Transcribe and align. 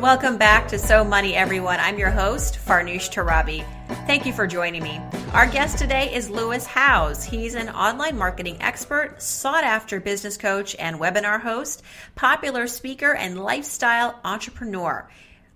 Welcome 0.00 0.38
back 0.38 0.66
to 0.68 0.78
So 0.78 1.04
Money, 1.04 1.36
everyone. 1.36 1.78
I'm 1.78 1.98
your 1.98 2.08
host, 2.08 2.58
Farnoosh 2.66 3.10
Torabi. 3.10 3.66
Thank 4.06 4.24
you 4.24 4.32
for 4.32 4.46
joining 4.46 4.82
me. 4.82 4.98
Our 5.34 5.46
guest 5.46 5.76
today 5.76 6.14
is 6.14 6.30
Lewis 6.30 6.64
Howes. 6.64 7.22
He's 7.22 7.54
an 7.54 7.68
online 7.68 8.16
marketing 8.16 8.56
expert, 8.62 9.20
sought 9.20 9.62
after 9.62 10.00
business 10.00 10.38
coach 10.38 10.74
and 10.78 10.98
webinar 10.98 11.42
host, 11.42 11.82
popular 12.14 12.66
speaker, 12.66 13.14
and 13.14 13.44
lifestyle 13.44 14.18
entrepreneur. 14.24 15.06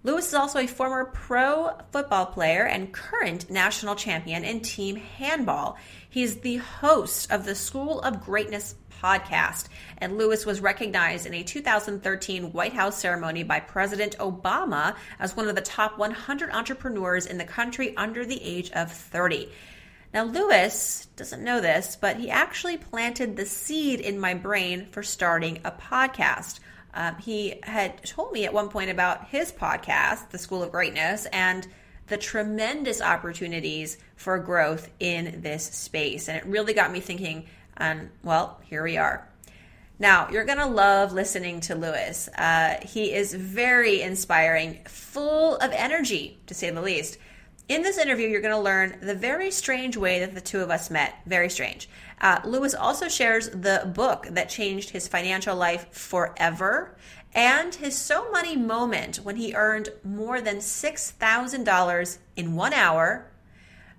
Lewis 0.03 0.29
is 0.29 0.35
also 0.35 0.59
a 0.59 0.67
former 0.67 1.07
pro 1.07 1.71
football 1.91 2.27
player 2.27 2.67
and 2.67 2.93
current 2.93 3.49
national 3.49 3.95
champion 3.95 4.45
in 4.45 4.61
team 4.61 4.97
handball. 4.97 5.79
He's 6.11 6.37
the 6.41 6.57
host 6.57 7.33
of 7.33 7.47
the 7.47 7.55
School 7.55 8.03
of 8.03 8.23
Greatness 8.23 8.75
podcast. 9.03 9.67
And 9.99 10.19
Lewis 10.19 10.45
was 10.45 10.61
recognized 10.61 11.27
in 11.27 11.35
a 11.35 11.43
2013 11.43 12.53
White 12.53 12.73
House 12.73 12.99
ceremony 12.99 13.43
by 13.43 13.61
President 13.61 14.17
Obama 14.19 14.97
as 15.19 15.37
one 15.37 15.49
of 15.49 15.55
the 15.55 15.61
top 15.61 15.99
100 15.99 16.51
entrepreneurs 16.51 17.27
in 17.27 17.39
the 17.39 17.45
country 17.45 17.97
under 17.97 18.25
the 18.25 18.43
age 18.43 18.71
of 18.73 18.93
30. 18.93 19.49
Now, 20.13 20.25
Lewis 20.25 21.09
doesn't 21.17 21.43
know 21.43 21.61
this, 21.61 21.97
but 22.01 22.19
he 22.19 22.31
actually 22.31 22.77
planted 22.77 23.37
the 23.37 23.47
seed 23.47 23.99
in 24.01 24.21
my 24.21 24.35
brain 24.35 24.87
for 24.93 25.03
starting 25.03 25.59
a 25.65 25.73
podcast. 25.73 26.61
Um, 26.95 27.17
he 27.17 27.59
had 27.65 28.05
told 28.05 28.33
me 28.33 28.45
at 28.45 28.55
one 28.55 28.69
point 28.69 28.91
about 28.91 29.27
his 29.27 29.51
podcast, 29.51 30.31
The 30.31 30.39
School 30.39 30.63
of 30.63 30.71
Greatness, 30.71 31.27
and 31.33 31.67
the 32.07 32.17
tremendous 32.17 33.01
opportunities 33.01 33.99
for 34.15 34.39
growth 34.39 34.91
in 35.01 35.41
this 35.43 35.65
space. 35.65 36.29
And 36.29 36.37
it 36.37 36.47
really 36.47 36.75
got 36.75 36.93
me 36.93 37.01
thinking 37.01 37.47
and 37.77 38.11
well, 38.23 38.61
here 38.65 38.83
we 38.83 38.97
are. 38.97 39.29
Now, 39.99 40.29
you're 40.29 40.45
going 40.45 40.59
to 40.59 40.67
love 40.67 41.13
listening 41.13 41.61
to 41.61 41.77
Lewis. 41.77 42.29
Uh, 42.37 42.79
he 42.83 43.13
is 43.13 43.33
very 43.33 44.03
inspiring, 44.03 44.81
full 44.87 45.57
of 45.57 45.71
energy, 45.71 46.39
to 46.47 46.55
say 46.55 46.71
the 46.71 46.83
least. 46.83 47.19
In 47.69 47.83
this 47.83 47.97
interview, 47.97 48.29
you're 48.29 48.41
going 48.41 48.55
to 48.55 48.61
learn 48.61 48.99
the 49.01 49.15
very 49.15 49.51
strange 49.51 49.97
way 49.97 50.21
that 50.21 50.35
the 50.35 50.41
two 50.41 50.61
of 50.61 50.71
us 50.71 50.91
met. 50.91 51.15
Very 51.27 51.49
strange. 51.49 51.89
Uh, 52.21 52.41
Lewis 52.45 52.75
also 52.75 53.09
shares 53.09 53.49
the 53.51 53.91
book 53.95 54.27
that 54.31 54.49
changed 54.49 54.91
his 54.91 55.09
financial 55.09 55.57
life 55.57 55.87
forever 55.93 56.97
and 57.35 57.75
his 57.75 57.97
so 57.97 58.31
money 58.31 58.57
moment 58.57 59.17
when 59.17 59.37
he 59.37 59.55
earned 59.55 59.89
more 60.05 60.41
than 60.41 60.57
$6,000 60.57 62.19
in 62.37 62.55
one 62.55 62.73
hour. 62.73 63.31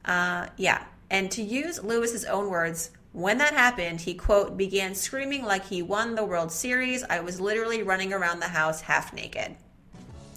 Uh, 0.04 0.48
yeah. 0.58 0.84
And 1.10 1.30
to 1.32 1.42
use 1.42 1.84
Lewis's 1.84 2.26
own 2.26 2.50
words, 2.50 2.92
when 3.16 3.38
that 3.38 3.54
happened, 3.54 4.02
he, 4.02 4.14
quote, 4.14 4.58
began 4.58 4.94
screaming 4.94 5.46
like 5.46 5.66
he 5.66 5.82
won 5.82 6.16
the 6.16 6.26
World 6.26 6.52
Series. 6.52 7.02
I 7.02 7.22
was 7.22 7.40
literally 7.40 7.82
running 7.82 8.12
around 8.12 8.42
the 8.42 8.48
house 8.50 8.82
half 8.82 9.14
naked. 9.14 9.56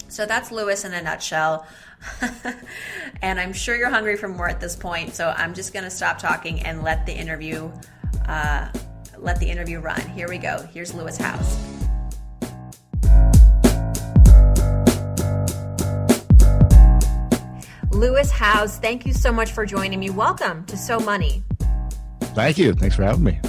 So 0.06 0.26
that's 0.26 0.52
Lewis 0.52 0.84
in 0.84 0.94
a 0.94 1.02
nutshell. 1.02 1.66
and 3.20 3.40
I'm 3.40 3.52
sure 3.52 3.74
you're 3.74 3.90
hungry 3.90 4.16
for 4.16 4.28
more 4.28 4.48
at 4.48 4.60
this 4.60 4.76
point. 4.76 5.12
So 5.12 5.34
I'm 5.36 5.54
just 5.54 5.72
going 5.72 5.82
to 5.86 5.90
stop 5.90 6.20
talking 6.20 6.62
and 6.62 6.84
let 6.84 7.04
the 7.04 7.12
interview 7.12 7.68
uh, 8.28 8.68
let 9.18 9.40
the 9.40 9.50
interview 9.50 9.80
run. 9.80 10.00
Here 10.10 10.28
we 10.28 10.38
go. 10.38 10.62
Here's 10.72 10.94
Lewis 10.94 11.18
Howes. 11.18 11.58
Lewis 17.90 18.30
Howes, 18.30 18.76
thank 18.78 19.04
you 19.04 19.12
so 19.12 19.32
much 19.32 19.50
for 19.50 19.66
joining 19.66 19.98
me. 19.98 20.10
Welcome 20.10 20.64
to 20.66 20.76
So 20.76 21.00
Money. 21.00 21.42
Thank 22.38 22.56
you. 22.56 22.72
Thanks 22.72 22.94
for 22.94 23.02
having 23.02 23.24
me. 23.24 23.40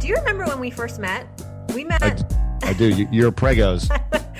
Do 0.00 0.08
you 0.08 0.16
remember 0.16 0.44
when 0.44 0.58
we 0.58 0.70
first 0.70 0.98
met? 0.98 1.28
We 1.72 1.84
met. 1.84 2.02
I, 2.02 2.70
I 2.70 2.72
do. 2.72 3.06
You're 3.12 3.30
pregos. 3.30 3.88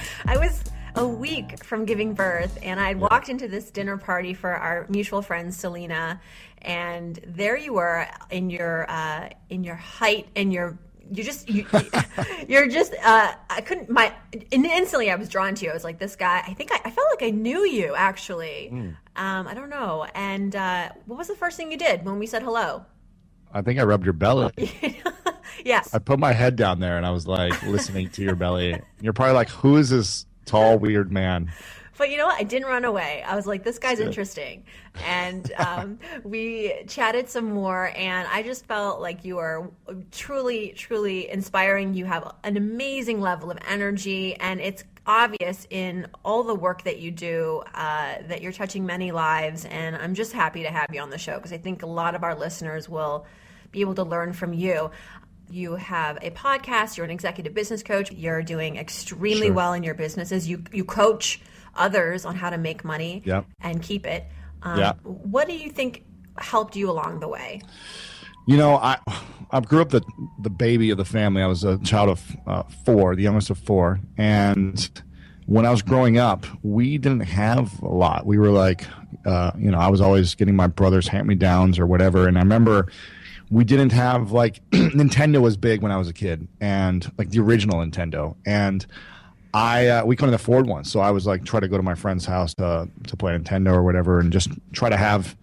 I 0.27 0.37
was 0.37 0.65
a 0.97 1.06
week 1.06 1.62
from 1.62 1.84
giving 1.84 2.12
birth, 2.12 2.59
and 2.65 2.81
I 2.81 2.94
walked 2.94 3.28
into 3.28 3.47
this 3.47 3.71
dinner 3.71 3.97
party 3.97 4.34
for 4.34 4.50
our 4.50 4.84
mutual 4.89 5.22
friend 5.22 5.55
Selena, 5.55 6.21
and 6.62 7.21
there 7.25 7.56
you 7.56 7.72
were 7.72 8.09
in 8.31 8.50
your 8.50 8.91
uh, 8.91 9.28
in 9.49 9.62
your 9.62 9.77
height 9.77 10.27
and 10.34 10.53
your 10.53 10.77
you 11.12 11.22
just 11.22 11.49
you, 11.49 11.65
you're 12.49 12.66
just 12.66 12.95
uh, 12.95 13.34
I 13.49 13.60
couldn't 13.60 13.89
my 13.89 14.12
instantly 14.50 15.09
I 15.09 15.15
was 15.15 15.28
drawn 15.28 15.55
to 15.55 15.65
you. 15.65 15.71
I 15.71 15.75
was 15.75 15.84
like 15.84 16.00
this 16.00 16.16
guy. 16.16 16.43
I 16.45 16.53
think 16.53 16.72
I, 16.72 16.81
I 16.84 16.91
felt 16.91 17.06
like 17.12 17.22
I 17.22 17.31
knew 17.31 17.65
you 17.65 17.95
actually. 17.95 18.71
Mm. 18.72 18.97
Um, 19.15 19.47
I 19.47 19.55
don't 19.55 19.71
know. 19.71 20.05
And 20.16 20.56
uh, 20.56 20.89
what 21.06 21.16
was 21.16 21.28
the 21.28 21.37
first 21.37 21.56
thing 21.56 21.71
you 21.71 21.78
did 21.78 22.05
when 22.05 22.19
we 22.19 22.27
said 22.27 22.43
hello? 22.43 22.84
I 23.53 23.62
think 23.62 23.78
I 23.78 23.82
rubbed 23.84 24.04
your 24.04 24.12
belly. 24.12 24.50
yes. 25.64 25.94
I 25.94 25.98
put 25.98 26.19
my 26.19 26.32
head 26.32 26.56
down 26.56 26.81
there 26.81 26.97
and 26.97 27.06
I 27.06 27.10
was 27.10 27.26
like 27.26 27.62
listening 27.64 28.10
to 28.10 28.22
your 28.22 28.34
belly. 28.34 28.81
You're 29.00 29.12
probably 29.12 29.34
like, 29.34 29.48
who 29.48 29.76
is 29.76 29.91
this 29.91 30.26
tall, 30.44 30.78
weird 30.78 31.12
man? 31.12 31.50
But 31.98 32.10
you 32.10 32.16
know 32.16 32.26
what? 32.26 32.38
I 32.38 32.44
didn't 32.44 32.69
run 32.69 32.84
away. 32.84 33.25
I 33.26 33.34
was 33.34 33.47
like, 33.47 33.64
this 33.64 33.81
guy's 33.81 33.98
interesting. 33.98 34.64
And 35.04 35.53
um, 35.59 35.98
we 36.22 36.84
chatted 36.86 37.28
some 37.28 37.53
more, 37.53 37.92
and 37.97 38.26
I 38.32 38.44
just 38.44 38.66
felt 38.66 39.00
like 39.00 39.25
you 39.25 39.38
are 39.38 39.69
truly, 40.12 40.75
truly 40.76 41.28
inspiring. 41.28 41.94
You 41.94 42.04
have 42.04 42.32
an 42.44 42.56
amazing 42.56 43.20
level 43.20 43.50
of 43.50 43.59
energy, 43.69 44.36
and 44.36 44.60
it's 44.60 44.84
obvious 45.06 45.66
in 45.70 46.06
all 46.25 46.44
the 46.44 46.54
work 46.54 46.84
that 46.84 47.00
you 47.00 47.10
do 47.10 47.62
uh, 47.75 48.16
that 48.28 48.42
you're 48.42 48.53
touching 48.53 48.86
many 48.86 49.10
lives. 49.10 49.65
And 49.65 49.97
I'm 49.97 50.15
just 50.15 50.32
happy 50.32 50.62
to 50.62 50.70
have 50.70 50.86
you 50.92 51.00
on 51.00 51.10
the 51.10 51.19
show 51.19 51.34
because 51.34 51.53
I 51.53 51.59
think 51.59 51.82
a 51.82 51.86
lot 51.86 52.15
of 52.15 52.22
our 52.22 52.36
listeners 52.36 52.88
will 52.88 53.26
be 53.72 53.80
able 53.80 53.97
to 53.97 54.04
learn 54.04 54.34
from 54.34 54.53
you. 54.53 54.91
You 55.50 55.76
have 55.76 56.19
a 56.20 56.30
podcast, 56.30 56.97
you're 56.97 57.04
an 57.04 57.10
executive 57.10 57.54
business 57.54 57.82
coach, 57.82 58.12
you're 58.12 58.42
doing 58.42 58.76
extremely 58.76 59.47
sure. 59.47 59.54
well 59.54 59.72
in 59.72 59.82
your 59.82 59.94
businesses. 59.94 60.47
You, 60.47 60.62
you 60.72 60.84
coach 60.84 61.41
others 61.78 62.25
on 62.25 62.34
how 62.34 62.50
to 62.50 62.59
make 62.59 62.84
money 62.84 63.22
yep. 63.25 63.47
and 63.61 63.83
keep 63.83 64.06
it. 64.06 64.27
Um, 64.62 64.78
yeah. 64.78 64.93
What 65.03 65.49
do 65.49 65.56
you 65.56 65.71
think 65.71 66.05
helped 66.39 66.77
you 66.77 66.91
along 66.91 67.21
the 67.21 67.28
way? 67.28 67.61
You 68.47 68.56
know, 68.56 68.77
I 68.77 68.99
I 69.50 69.61
grew 69.61 69.83
up 69.83 69.91
the 69.91 70.03
the 70.41 70.50
baby 70.50 70.91
of 70.91 70.99
the 70.99 71.05
family. 71.05 71.43
I 71.43 71.47
was 71.47 71.65
a 71.65 71.78
child 71.78 72.11
of 72.11 72.37
uh, 72.47 72.62
four, 72.84 73.15
the 73.15 73.22
youngest 73.22 73.50
of 73.50 73.59
four, 73.59 74.00
and 74.16 74.89
when 75.47 75.65
I 75.65 75.71
was 75.71 75.83
growing 75.83 76.19
up, 76.19 76.47
we 76.62 76.99
didn't 76.99 77.21
have 77.21 77.81
a 77.83 77.89
lot. 77.89 78.27
We 78.27 78.39
were 78.39 78.50
like, 78.50 78.87
uh, 79.25 79.53
you 79.59 79.71
know, 79.71 79.78
I 79.78 79.89
was 79.89 80.00
always 80.00 80.34
getting 80.34 80.56
my 80.56 80.66
brother's 80.66 81.09
hand 81.09 81.27
me 81.27 81.34
downs 81.34 81.78
or 81.78 81.87
whatever, 81.87 82.27
and 82.27 82.39
I 82.39 82.41
remember 82.41 82.89
we 83.50 83.65
didn't 83.65 83.93
have 83.93 84.33
like 84.33 84.62
Nintendo 84.71 85.41
was 85.41 85.56
big 85.56 85.83
when 85.83 85.93
I 85.93 85.97
was 85.97 86.09
a 86.09 86.12
kid, 86.12 86.49
and 86.60 87.10
like 87.19 87.31
the 87.31 87.41
original 87.41 87.81
Nintendo, 87.81 88.34
and 88.47 88.87
I 89.54 89.86
uh, 89.88 90.04
we 90.04 90.16
couldn't 90.16 90.34
afford 90.34 90.66
one, 90.66 90.84
so 90.84 91.00
I 91.00 91.10
was 91.10 91.26
like 91.26 91.44
try 91.44 91.60
to 91.60 91.69
go 91.69 91.76
to 91.76 91.82
my 91.82 91.94
friend's 91.94 92.25
house 92.25 92.54
to 92.54 92.88
to 93.06 93.16
play 93.16 93.36
Nintendo 93.36 93.72
or 93.72 93.82
whatever, 93.82 94.20
and 94.20 94.32
just 94.32 94.50
try 94.72 94.88
to 94.88 94.97
have 94.97 95.36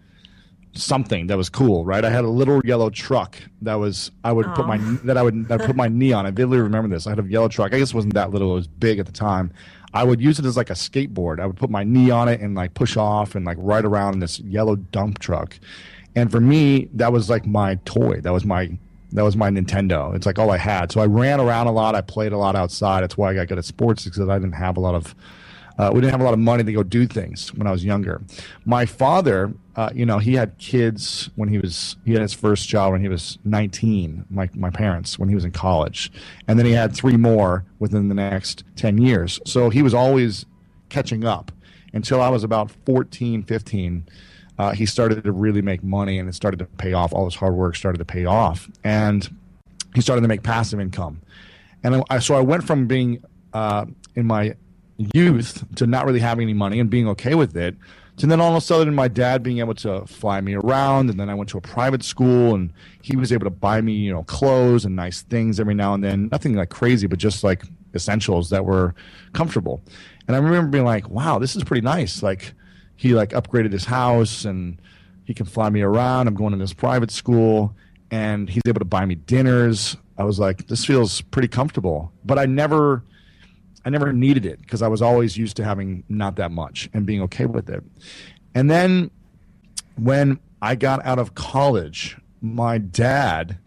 something 0.73 1.27
that 1.27 1.38
was 1.38 1.49
cool, 1.49 1.85
right? 1.85 2.03
I 2.03 2.09
had 2.09 2.23
a 2.23 2.29
little 2.29 2.61
yellow 2.66 2.89
truck 2.89 3.38
that 3.61 3.75
was 3.75 4.11
I 4.23 4.31
would 4.31 4.45
put 4.53 4.67
my 4.67 4.77
that 4.77 5.17
I 5.17 5.23
would 5.23 5.51
I 5.51 5.57
put 5.57 5.75
my 5.75 5.88
knee 5.88 6.13
on. 6.13 6.25
I 6.25 6.31
vividly 6.31 6.59
remember 6.59 6.89
this. 6.93 7.07
I 7.07 7.11
had 7.11 7.19
a 7.19 7.23
yellow 7.23 7.47
truck. 7.47 7.73
I 7.73 7.79
guess 7.79 7.89
it 7.89 7.95
wasn't 7.95 8.13
that 8.13 8.31
little. 8.31 8.51
It 8.51 8.55
was 8.55 8.67
big 8.67 8.99
at 8.99 9.05
the 9.05 9.11
time. 9.11 9.52
I 9.93 10.03
would 10.03 10.19
use 10.22 10.40
it 10.40 10.46
as 10.46 10.57
like 10.57 10.69
a 10.69 10.73
skateboard. 10.73 11.40
I 11.40 11.46
would 11.46 11.55
put 11.55 11.69
my 11.69 11.84
knee 11.84 12.11
on 12.11 12.28
it 12.28 12.41
and 12.41 12.53
like 12.53 12.73
push 12.73 12.97
off 12.97 13.34
and 13.34 13.46
like 13.46 13.57
ride 13.59 13.85
around 13.85 14.13
in 14.16 14.19
this 14.19 14.40
yellow 14.40 14.75
dump 14.75 15.19
truck. 15.19 15.57
And 16.17 16.29
for 16.29 16.41
me, 16.41 16.90
that 16.93 17.11
was 17.11 17.29
like 17.29 17.46
my 17.46 17.75
toy. 17.85 18.19
That 18.22 18.34
was 18.34 18.46
my 18.46 18.78
that 19.16 19.23
was 19.23 19.35
my 19.35 19.50
Nintendo. 19.50 20.16
It's 20.16 20.26
like 20.26 20.40
all 20.40 20.52
I 20.52 20.58
had. 20.58 20.91
So 20.91 21.02
I 21.02 21.06
ran 21.06 21.40
around 21.40 21.67
a 21.67 21.72
lot. 21.72 21.96
I 21.96 22.02
played 22.02 22.34
a 22.34 22.38
lot 22.38 22.56
outside. 22.56 23.02
That's 23.02 23.17
why 23.17 23.32
I 23.32 23.34
got 23.34 23.47
good 23.47 23.58
at 23.58 23.66
sports 23.66 24.03
because 24.03 24.28
I 24.28 24.38
didn't 24.38 24.53
have 24.53 24.78
a 24.78 24.79
lot 24.79 24.96
of 24.96 25.16
uh, 25.78 25.91
we 25.94 26.00
didn't 26.00 26.12
have 26.12 26.22
a 26.22 26.23
lot 26.23 26.34
of 26.34 26.40
money 26.40 26.64
to 26.64 26.72
go 26.72 26.84
do 26.84 27.06
things 27.06 27.53
when 27.53 27.67
I 27.67 27.72
was 27.72 27.84
younger. 27.84 28.22
My 28.64 28.85
father, 28.85 29.53
uh, 29.76 29.90
you 29.94 30.06
know, 30.06 30.20
he 30.20 30.34
had 30.34 30.58
kids 30.58 31.29
when 31.35 31.50
he 31.50 31.58
was 31.58 31.97
he 32.06 32.14
had 32.14 32.22
his 32.22 32.34
first 32.34 32.70
child 32.70 32.94
when 32.94 33.02
he 33.02 33.09
was 33.09 33.38
19. 33.44 34.26
My 34.29 34.50
my 34.56 34.70
parents 34.70 35.20
when 35.20 35.28
he 35.28 35.35
was 35.35 35.44
in 35.44 35.52
college, 35.52 36.12
and 36.47 36.58
then 36.58 36.66
he 36.66 36.72
had 36.72 36.96
three 36.96 37.17
more 37.17 37.66
within 37.79 38.08
the 38.08 38.16
next 38.16 38.64
10 38.78 39.00
years. 39.00 39.40
So 39.46 39.70
he 39.70 39.82
was 39.82 39.94
always 39.94 40.46
catching 40.90 41.26
up 41.26 41.52
until 41.94 42.22
I 42.22 42.29
was 42.29 42.44
about 42.44 42.72
14, 42.85 43.44
15. 43.44 44.08
Uh, 44.57 44.72
he 44.72 44.85
started 44.85 45.23
to 45.23 45.31
really 45.31 45.61
make 45.61 45.84
money, 45.84 46.17
and 46.19 46.29
it 46.29 46.34
started 46.34 46.57
to 46.59 46.66
pay 46.66 46.93
off. 46.93 47.13
All 47.13 47.25
his 47.25 47.35
hard 47.35 47.55
work 47.55 47.75
started 47.75 47.97
to 47.97 48.05
pay 48.05 48.25
off, 48.25 48.69
and 48.84 49.29
he 49.93 50.02
started 50.02 50.22
to 50.22 50.28
make 50.28 50.43
passive 50.43 50.79
income 50.79 51.22
And 51.84 52.03
I, 52.09 52.19
so 52.19 52.35
I 52.35 52.41
went 52.41 52.63
from 52.63 52.87
being 52.87 53.23
uh, 53.53 53.85
in 54.16 54.25
my 54.25 54.55
youth 54.97 55.63
to 55.75 55.87
not 55.87 56.05
really 56.05 56.19
having 56.19 56.43
any 56.43 56.53
money 56.53 56.79
and 56.79 56.90
being 56.90 57.07
okay 57.09 57.35
with 57.35 57.55
it. 57.57 57.75
And 58.22 58.31
then 58.31 58.40
all 58.40 58.52
of 58.52 58.55
a 58.55 58.61
sudden, 58.61 58.96
my 58.96 59.09
dad 59.09 59.43
being 59.43 59.59
able 59.59 59.73
to 59.75 60.05
fly 60.05 60.40
me 60.40 60.53
around, 60.53 61.09
and 61.09 61.19
then 61.19 61.29
I 61.29 61.34
went 61.34 61.49
to 61.49 61.57
a 61.57 61.61
private 61.61 62.02
school, 62.02 62.55
and 62.55 62.72
he 63.02 63.17
was 63.17 63.34
able 63.34 63.43
to 63.43 63.49
buy 63.49 63.81
me, 63.81 63.91
you 63.91 64.13
know, 64.13 64.23
clothes 64.23 64.85
and 64.85 64.96
nice 64.96 65.23
things 65.23 65.59
every 65.59 65.75
now 65.75 65.93
and 65.93 66.03
then. 66.03 66.29
Nothing 66.31 66.55
like 66.55 66.69
crazy, 66.69 67.07
but 67.07 67.19
just 67.19 67.43
like 67.43 67.63
essentials 67.93 68.49
that 68.52 68.63
were 68.63 68.96
comfortable. 69.34 69.81
And 70.28 70.35
I 70.35 70.40
remember 70.40 70.69
being 70.69 70.85
like, 70.85 71.09
"Wow, 71.09 71.40
this 71.40 71.57
is 71.57 71.63
pretty 71.66 71.81
nice." 71.81 72.23
Like, 72.23 72.53
he 72.95 73.13
like 73.13 73.29
upgraded 73.31 73.71
his 73.71 73.85
house, 73.85 74.45
and 74.45 74.79
he 75.25 75.33
can 75.33 75.45
fly 75.45 75.69
me 75.69 75.81
around. 75.81 76.27
I'm 76.27 76.35
going 76.35 76.51
to 76.51 76.57
this 76.57 76.73
private 76.73 77.11
school, 77.11 77.75
and 78.11 78.49
he's 78.49 78.63
able 78.67 78.79
to 78.79 78.85
buy 78.85 79.05
me 79.05 79.15
dinners. 79.15 79.97
I 80.17 80.23
was 80.23 80.39
like, 80.39 80.67
"This 80.67 80.85
feels 80.85 81.21
pretty 81.21 81.47
comfortable," 81.47 82.11
but 82.23 82.39
I 82.39 82.45
never 82.45 83.03
I 83.85 83.89
never 83.89 84.11
needed 84.11 84.45
it 84.45 84.59
because 84.61 84.81
I 84.81 84.87
was 84.87 85.01
always 85.01 85.37
used 85.37 85.57
to 85.57 85.63
having 85.63 86.03
not 86.09 86.37
that 86.37 86.51
much 86.51 86.89
and 86.93 87.05
being 87.05 87.21
okay 87.23 87.45
with 87.45 87.69
it. 87.69 87.83
And 88.55 88.69
then 88.69 89.11
when 89.95 90.39
I 90.61 90.75
got 90.75 91.05
out 91.05 91.19
of 91.19 91.35
college, 91.35 92.17
my 92.41 92.79
dad 92.79 93.59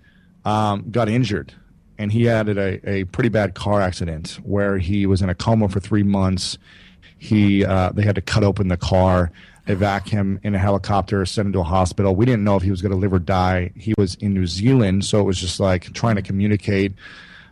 um, 0.44 0.90
got 0.90 1.08
injured 1.08 1.54
and 1.98 2.10
he 2.10 2.24
had 2.24 2.48
a, 2.48 2.88
a 2.88 3.04
pretty 3.04 3.28
bad 3.28 3.54
car 3.54 3.80
accident 3.80 4.40
where 4.42 4.78
he 4.78 5.06
was 5.06 5.22
in 5.22 5.28
a 5.28 5.34
coma 5.34 5.68
for 5.68 5.80
three 5.80 6.02
months. 6.02 6.58
He 7.18 7.64
uh, 7.64 7.90
they 7.90 8.02
had 8.02 8.14
to 8.14 8.20
cut 8.20 8.44
open 8.44 8.68
the 8.68 8.76
car, 8.76 9.32
evac 9.66 10.08
him 10.08 10.40
in 10.42 10.54
a 10.54 10.58
helicopter, 10.58 11.26
send 11.26 11.46
him 11.46 11.52
to 11.52 11.60
a 11.60 11.64
hospital. 11.64 12.14
We 12.14 12.24
didn't 12.24 12.44
know 12.44 12.56
if 12.56 12.62
he 12.62 12.70
was 12.70 12.80
going 12.80 12.92
to 12.92 12.98
live 12.98 13.12
or 13.12 13.18
die. 13.18 13.72
He 13.76 13.94
was 13.98 14.14
in 14.16 14.32
New 14.34 14.46
Zealand, 14.46 15.04
so 15.04 15.20
it 15.20 15.24
was 15.24 15.38
just 15.38 15.60
like 15.60 15.92
trying 15.92 16.16
to 16.16 16.22
communicate 16.22 16.94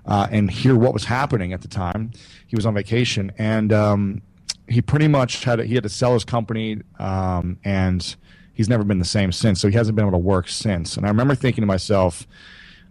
uh, 0.07 0.29
and 0.31 0.51
hear 0.51 0.77
what 0.77 0.95
was 0.95 1.05
happening 1.05 1.53
at 1.53 1.63
the 1.63 1.69
time. 1.69 2.13
He 2.47 2.57
was 2.57 2.65
on 2.65 2.75
vacation, 2.75 3.33
and 3.39 3.73
um, 3.73 4.23
he 4.69 4.81
pretty 4.81 5.09
much 5.09 5.45
had 5.45 5.61
he 5.61 5.75
had 5.75 5.83
to 5.83 5.89
sell 5.89 6.15
his 6.15 6.25
company, 6.25 6.81
um, 6.99 7.59
and 7.65 8.17
he's 8.55 8.69
never 8.69 8.85
been 8.85 8.99
the 8.99 9.05
same 9.05 9.33
since. 9.33 9.61
So 9.61 9.69
he 9.69 9.75
hasn't 9.75 9.97
been 9.97 10.05
able 10.07 10.19
to 10.19 10.25
work 10.25 10.49
since. 10.49 10.97
And 10.97 11.05
I 11.05 11.09
remember 11.09 11.35
thinking 11.35 11.63
to 11.63 11.67
myself. 11.67 12.27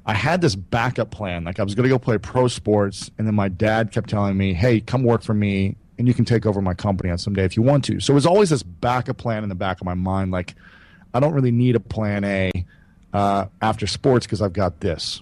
I 0.07 0.13
had 0.13 0.39
this 0.39 0.54
backup 0.56 1.10
plan. 1.10 1.45
Like 1.45 1.60
I 1.60 1.63
was 1.63 1.74
going 1.74 1.86
to 1.86 1.89
go 1.89 1.98
play 1.98 2.19
pro 2.19 2.48
sports, 2.48 3.10
and 3.18 3.25
then 3.25 3.33
my 3.33 3.50
dad 3.50 3.92
kept 3.92 4.07
telling 4.07 4.38
me, 4.38 4.54
"Hey, 4.54 4.80
come 4.80 5.01
work 5.01 5.24
for 5.24 5.33
me, 5.33 5.78
and 5.97 6.07
you 6.07 6.13
can 6.13 6.25
take 6.25 6.45
over 6.45 6.62
my 6.62 6.74
company 6.74 7.09
on 7.09 7.18
some 7.18 7.33
day 7.33 7.44
if 7.44 7.56
you 7.56 7.63
want 7.63 7.83
to." 7.86 8.00
So 8.00 8.13
it 8.13 8.15
was 8.15 8.25
always 8.25 8.50
this 8.50 8.63
backup 8.63 9.18
plan 9.18 9.44
in 9.44 9.50
the 9.50 9.56
back 9.56 9.81
of 9.81 9.86
my 9.86 9.94
mind. 9.94 10.31
Like 10.31 10.56
I 11.13 11.19
don't 11.19 11.33
really 11.33 11.51
need 11.51 11.75
a 11.75 11.80
plan 11.80 12.24
A 12.24 12.51
uh, 13.13 13.45
after 13.62 13.88
sports 13.88 14.25
because 14.25 14.42
I've 14.42 14.53
got 14.53 14.81
this. 14.81 15.21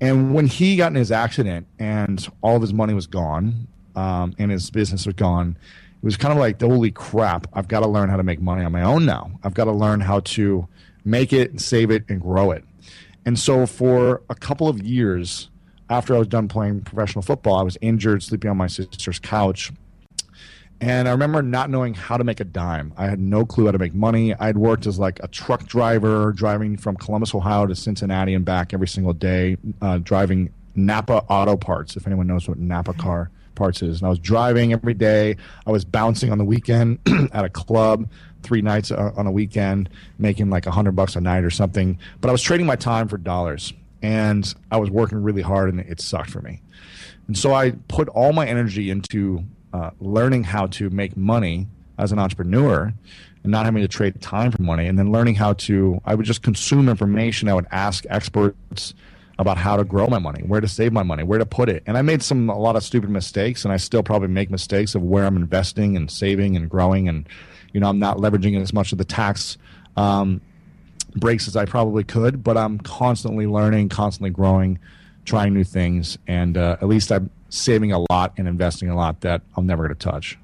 And 0.00 0.34
when 0.34 0.46
he 0.46 0.76
got 0.76 0.88
in 0.88 0.94
his 0.94 1.12
accident 1.12 1.66
and 1.78 2.26
all 2.40 2.56
of 2.56 2.62
his 2.62 2.72
money 2.72 2.94
was 2.94 3.06
gone 3.06 3.68
um, 3.94 4.34
and 4.38 4.50
his 4.50 4.70
business 4.70 5.04
was 5.04 5.14
gone, 5.14 5.56
it 6.02 6.04
was 6.04 6.16
kind 6.16 6.32
of 6.32 6.38
like, 6.38 6.58
holy 6.58 6.90
crap, 6.90 7.46
I've 7.52 7.68
got 7.68 7.80
to 7.80 7.86
learn 7.86 8.08
how 8.08 8.16
to 8.16 8.22
make 8.22 8.40
money 8.40 8.64
on 8.64 8.72
my 8.72 8.82
own 8.82 9.04
now. 9.04 9.30
I've 9.44 9.52
got 9.52 9.64
to 9.64 9.72
learn 9.72 10.00
how 10.00 10.20
to 10.20 10.66
make 11.04 11.34
it, 11.34 11.50
and 11.50 11.60
save 11.60 11.90
it, 11.90 12.04
and 12.08 12.20
grow 12.20 12.50
it. 12.50 12.64
And 13.26 13.38
so 13.38 13.66
for 13.66 14.22
a 14.30 14.34
couple 14.34 14.68
of 14.68 14.82
years 14.82 15.50
after 15.90 16.14
I 16.14 16.18
was 16.18 16.28
done 16.28 16.48
playing 16.48 16.82
professional 16.82 17.20
football, 17.20 17.56
I 17.56 17.62
was 17.62 17.76
injured, 17.82 18.22
sleeping 18.22 18.50
on 18.50 18.56
my 18.56 18.66
sister's 18.66 19.18
couch. 19.18 19.72
And 20.80 21.08
I 21.08 21.10
remember 21.10 21.42
not 21.42 21.68
knowing 21.68 21.92
how 21.92 22.16
to 22.16 22.24
make 22.24 22.40
a 22.40 22.44
dime. 22.44 22.94
I 22.96 23.06
had 23.06 23.20
no 23.20 23.44
clue 23.44 23.66
how 23.66 23.72
to 23.72 23.78
make 23.78 23.92
money. 23.92 24.34
I 24.34 24.46
had 24.46 24.56
worked 24.56 24.86
as 24.86 24.98
like 24.98 25.20
a 25.22 25.28
truck 25.28 25.66
driver, 25.66 26.32
driving 26.32 26.78
from 26.78 26.96
Columbus, 26.96 27.34
Ohio 27.34 27.66
to 27.66 27.76
Cincinnati 27.76 28.32
and 28.32 28.44
back 28.44 28.72
every 28.72 28.88
single 28.88 29.12
day, 29.12 29.58
uh, 29.82 29.98
driving 29.98 30.50
Napa 30.74 31.24
Auto 31.28 31.56
Parts, 31.56 31.96
if 31.96 32.06
anyone 32.06 32.26
knows 32.26 32.48
what 32.48 32.58
Napa 32.58 32.94
car 32.94 33.30
parts 33.54 33.82
is. 33.82 34.00
And 34.00 34.06
I 34.06 34.10
was 34.10 34.18
driving 34.18 34.72
every 34.72 34.94
day. 34.94 35.36
I 35.66 35.70
was 35.70 35.84
bouncing 35.84 36.32
on 36.32 36.38
the 36.38 36.44
weekend 36.44 36.98
at 37.32 37.44
a 37.44 37.50
club 37.50 38.08
three 38.42 38.62
nights 38.62 38.90
uh, 38.90 39.12
on 39.16 39.26
a 39.26 39.30
weekend, 39.30 39.90
making 40.18 40.48
like 40.48 40.64
a 40.64 40.70
hundred 40.70 40.92
bucks 40.96 41.14
a 41.14 41.20
night 41.20 41.44
or 41.44 41.50
something. 41.50 41.98
But 42.22 42.28
I 42.28 42.32
was 42.32 42.40
trading 42.40 42.66
my 42.66 42.76
time 42.76 43.06
for 43.06 43.18
dollars, 43.18 43.74
and 44.00 44.52
I 44.70 44.78
was 44.78 44.90
working 44.90 45.22
really 45.22 45.42
hard, 45.42 45.68
and 45.68 45.80
it 45.80 46.00
sucked 46.00 46.30
for 46.30 46.40
me. 46.40 46.62
And 47.26 47.36
so 47.36 47.52
I 47.52 47.72
put 47.88 48.08
all 48.08 48.32
my 48.32 48.46
energy 48.46 48.90
into 48.90 49.44
uh, 49.72 49.90
learning 50.00 50.44
how 50.44 50.66
to 50.66 50.90
make 50.90 51.16
money 51.16 51.66
as 51.98 52.12
an 52.12 52.18
entrepreneur 52.18 52.92
and 53.42 53.52
not 53.52 53.64
having 53.64 53.82
to 53.82 53.88
trade 53.88 54.20
time 54.20 54.50
for 54.50 54.62
money 54.62 54.86
and 54.86 54.98
then 54.98 55.12
learning 55.12 55.34
how 55.34 55.52
to 55.52 56.00
i 56.04 56.14
would 56.14 56.26
just 56.26 56.42
consume 56.42 56.88
information. 56.88 57.48
I 57.48 57.54
would 57.54 57.66
ask 57.70 58.04
experts 58.08 58.94
about 59.38 59.56
how 59.56 59.76
to 59.76 59.84
grow 59.84 60.06
my 60.06 60.18
money 60.18 60.42
where 60.42 60.60
to 60.60 60.68
save 60.68 60.92
my 60.92 61.02
money 61.02 61.22
where 61.22 61.38
to 61.38 61.46
put 61.46 61.68
it. 61.68 61.82
And 61.86 61.96
i 61.96 62.02
made 62.02 62.22
some 62.22 62.50
a 62.50 62.58
lot 62.58 62.76
of 62.76 62.82
stupid 62.82 63.10
mistakes 63.10 63.64
and 63.64 63.72
i 63.72 63.76
still 63.76 64.02
probably 64.02 64.28
make 64.28 64.50
mistakes 64.50 64.94
of 64.94 65.02
where 65.02 65.24
i'm 65.24 65.36
investing 65.36 65.96
and 65.96 66.10
saving 66.10 66.56
and 66.56 66.68
growing 66.68 67.08
and 67.08 67.28
you 67.72 67.80
know 67.80 67.88
i'm 67.88 67.98
not 67.98 68.16
leveraging 68.18 68.60
as 68.60 68.72
much 68.72 68.92
of 68.92 68.98
the 68.98 69.04
tax 69.04 69.56
um, 69.96 70.40
breaks 71.16 71.48
as 71.48 71.56
i 71.56 71.64
probably 71.64 72.04
could 72.04 72.42
but 72.42 72.56
i'm 72.56 72.78
constantly 72.78 73.46
learning 73.46 73.88
constantly 73.88 74.30
growing 74.30 74.78
trying 75.24 75.54
new 75.54 75.64
things 75.64 76.18
and 76.26 76.56
uh, 76.56 76.76
at 76.80 76.88
least 76.88 77.10
i'm 77.10 77.30
saving 77.50 77.92
a 77.92 78.04
lot 78.10 78.32
and 78.38 78.48
investing 78.48 78.88
a 78.88 78.96
lot 78.96 79.20
that 79.20 79.42
I'm 79.56 79.66
never 79.66 79.86
going 79.86 79.96
to 79.96 80.10
touch. 80.10 80.38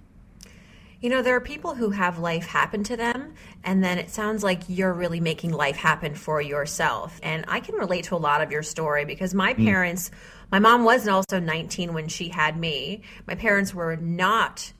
You 1.01 1.11
know, 1.11 1.23
there 1.23 1.37
are 1.37 1.41
people 1.41 1.75
who 1.75 1.91
have 1.91 2.19
life 2.19 2.47
happen 2.47 2.83
to 2.85 2.97
them, 2.97 3.35
and 3.63 3.85
then 3.85 3.99
it 3.99 4.11
sounds 4.11 4.43
like 4.43 4.63
you're 4.67 4.93
really 4.93 5.21
making 5.21 5.53
life 5.53 5.77
happen 5.77 6.15
for 6.15 6.41
yourself. 6.41 7.21
And 7.23 7.45
I 7.49 7.61
can 7.61 7.77
relate 7.77 8.05
to 8.07 8.17
a 8.17 8.19
lot 8.19 8.43
of 8.43 8.51
your 8.51 8.63
story 8.63 9.05
because 9.05 9.35
my 9.35 9.55
mm. 9.55 9.65
parents, 9.65 10.11
my 10.51 10.59
mom 10.59 10.85
was 10.85 11.07
also 11.07 11.39
19 11.39 11.93
when 11.93 12.09
she 12.09 12.29
had 12.29 12.59
me. 12.59 13.03
My 13.27 13.35
parents 13.35 13.73
were 13.73 13.97
not 13.97 14.73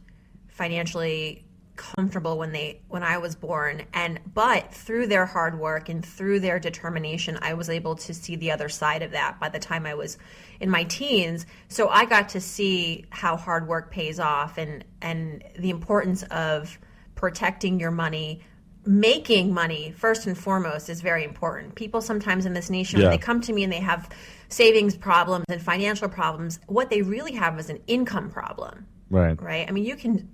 financially 0.49 1.46
comfortable 1.77 2.39
when 2.39 2.53
they 2.53 2.81
when 2.89 3.03
I 3.03 3.19
was 3.19 3.35
born. 3.35 3.83
And 3.93 4.21
but 4.35 4.73
through 4.73 5.07
their 5.07 5.27
hard 5.27 5.59
work 5.59 5.89
and 5.89 6.05
through 6.05 6.41
their 6.41 6.59
determination 6.59 7.39
I 7.43 7.55
was 7.55 7.71
able 7.71 7.95
to 7.97 8.15
see 8.15 8.37
the 8.37 8.51
other 8.51 8.69
side 8.69 9.03
of 9.03 9.13
that 9.13 9.39
by 9.39 9.49
the 9.49 9.59
time 9.59 9.87
I 9.87 9.95
was 9.95 10.19
in 10.61 10.71
my 10.71 10.85
teens. 10.85 11.47
So 11.69 11.89
I 11.89 12.05
got 12.05 12.31
to 12.31 12.41
see 12.41 13.05
how 13.11 13.37
hard 13.37 13.69
work 13.69 13.91
pays 13.91 14.19
off 14.19 14.59
and 14.59 14.85
and 15.01 15.45
the 15.59 15.71
importance 15.71 16.23
of 16.25 16.79
protecting 17.15 17.79
your 17.79 17.91
money. 17.91 18.43
Making 18.89 19.53
money 19.53 19.93
first 19.97 20.29
and 20.29 20.39
foremost 20.39 20.89
is 20.89 21.01
very 21.01 21.25
important. 21.25 21.75
People 21.75 22.01
sometimes 22.01 22.47
in 22.47 22.53
this 22.53 22.71
nation 22.71 23.01
yeah. 23.01 23.07
when 23.07 23.11
they 23.11 23.19
come 23.19 23.41
to 23.41 23.53
me 23.53 23.65
and 23.65 23.73
they 23.73 23.81
have 23.81 24.09
savings 24.49 24.97
problems 24.97 25.45
and 25.49 25.61
financial 25.61 26.09
problems 26.09 26.61
what 26.69 26.89
they 26.89 27.03
really 27.03 27.33
have 27.33 27.59
is 27.59 27.69
an 27.69 27.81
income 27.89 28.31
problem. 28.31 28.87
Right. 29.11 29.41
Right? 29.43 29.69
I 29.69 29.73
mean 29.73 29.85
you 29.85 29.97
can 29.97 30.31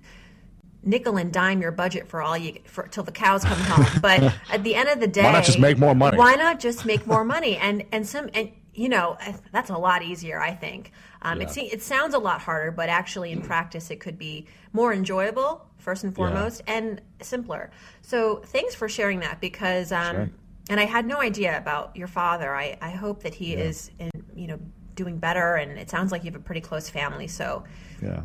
nickel 0.85 1.17
and 1.17 1.33
dime 1.33 1.61
your 1.63 1.73
budget 1.73 2.09
for 2.09 2.23
all 2.23 2.37
you 2.37 2.59
for 2.65 2.87
till 2.89 3.05
the 3.05 3.13
cows 3.13 3.45
come 3.45 3.59
home. 3.59 3.87
But 4.03 4.35
at 4.51 4.65
the 4.65 4.75
end 4.75 4.89
of 4.89 5.01
the 5.01 5.07
day, 5.07 5.23
why 5.23 5.33
not 5.33 5.45
just 5.45 5.59
make 5.59 5.79
more 5.79 5.95
money? 5.95 6.19
Why 6.19 6.35
not 6.35 6.61
just 6.61 6.85
make 6.85 7.07
more 7.07 7.25
money? 7.25 7.57
And 7.57 7.85
and 7.93 8.07
some 8.07 8.31
and 8.35 8.51
you 8.75 8.89
know 8.89 9.17
that's 9.53 9.71
a 9.71 9.79
lot 9.79 10.03
easier. 10.03 10.41
I 10.41 10.55
think 10.55 10.93
um, 11.23 11.41
yeah. 11.41 11.49
it 11.49 11.57
it 11.57 11.83
sounds 11.83 12.15
a 12.15 12.19
lot 12.19 12.41
harder, 12.41 12.71
but 12.71 12.89
actually 12.89 13.33
in 13.33 13.43
practice 13.43 13.91
it 13.91 14.01
could 14.01 14.19
be 14.19 14.47
more 14.73 14.93
enjoyable 14.93 15.67
first 15.79 16.05
and 16.05 16.15
foremost 16.15 16.63
yeah. 16.67 16.75
and 16.75 17.01
simpler. 17.21 17.71
So 18.03 18.37
thanks 18.47 18.75
for 18.75 18.89
sharing 18.89 19.21
that 19.21 19.41
because. 19.41 19.93
Um, 19.93 20.17
sure. 20.17 20.31
And 20.71 20.79
I 20.79 20.85
had 20.85 21.07
no 21.07 21.21
idea 21.21 21.59
about 21.59 21.97
your 21.97 22.07
father. 22.07 22.55
I, 22.55 22.79
I 22.81 22.91
hope 22.91 23.25
that 23.25 23.35
he 23.35 23.53
yeah. 23.53 23.65
is, 23.65 23.91
in, 23.99 24.13
you 24.37 24.47
know, 24.47 24.61
doing 24.95 25.19
better. 25.19 25.57
And 25.57 25.77
it 25.77 25.91
sounds 25.91 26.13
like 26.13 26.23
you 26.23 26.31
have 26.31 26.41
a 26.41 26.45
pretty 26.45 26.61
close 26.61 26.89
family. 26.89 27.27
So, 27.27 27.65
yeah, 28.01 28.23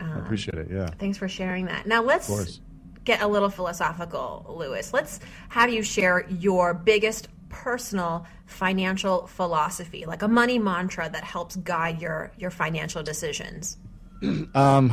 I 0.00 0.18
appreciate 0.18 0.58
it. 0.58 0.68
Yeah. 0.70 0.86
Thanks 0.98 1.18
for 1.18 1.28
sharing 1.28 1.66
that. 1.66 1.86
Now 1.86 2.02
let's 2.02 2.60
get 3.04 3.22
a 3.22 3.26
little 3.26 3.48
philosophical, 3.48 4.54
Lewis. 4.58 4.92
Let's 4.92 5.20
have 5.48 5.70
you 5.70 5.82
share 5.82 6.26
your 6.28 6.74
biggest 6.74 7.28
personal 7.48 8.26
financial 8.46 9.26
philosophy, 9.26 10.04
like 10.06 10.22
a 10.22 10.28
money 10.28 10.58
mantra 10.58 11.08
that 11.10 11.24
helps 11.24 11.56
guide 11.56 12.00
your 12.00 12.32
your 12.38 12.50
financial 12.50 13.02
decisions. 13.02 13.78
Um, 14.54 14.92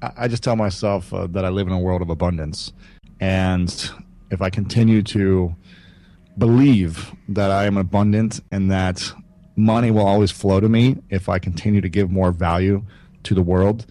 I 0.00 0.28
just 0.28 0.42
tell 0.42 0.56
myself 0.56 1.12
uh, 1.12 1.26
that 1.28 1.44
I 1.44 1.48
live 1.50 1.66
in 1.66 1.72
a 1.72 1.78
world 1.78 2.02
of 2.02 2.08
abundance, 2.08 2.72
and 3.18 3.90
if 4.30 4.40
I 4.40 4.48
continue 4.48 5.02
to 5.02 5.54
believe 6.38 7.12
that 7.28 7.50
I 7.50 7.64
am 7.64 7.76
abundant 7.76 8.40
and 8.50 8.70
that 8.70 9.12
money 9.56 9.90
will 9.90 10.06
always 10.06 10.30
flow 10.30 10.60
to 10.60 10.68
me 10.68 10.96
if 11.10 11.28
I 11.28 11.38
continue 11.38 11.80
to 11.80 11.88
give 11.88 12.10
more 12.10 12.32
value 12.32 12.84
to 13.24 13.34
the 13.34 13.42
world, 13.42 13.86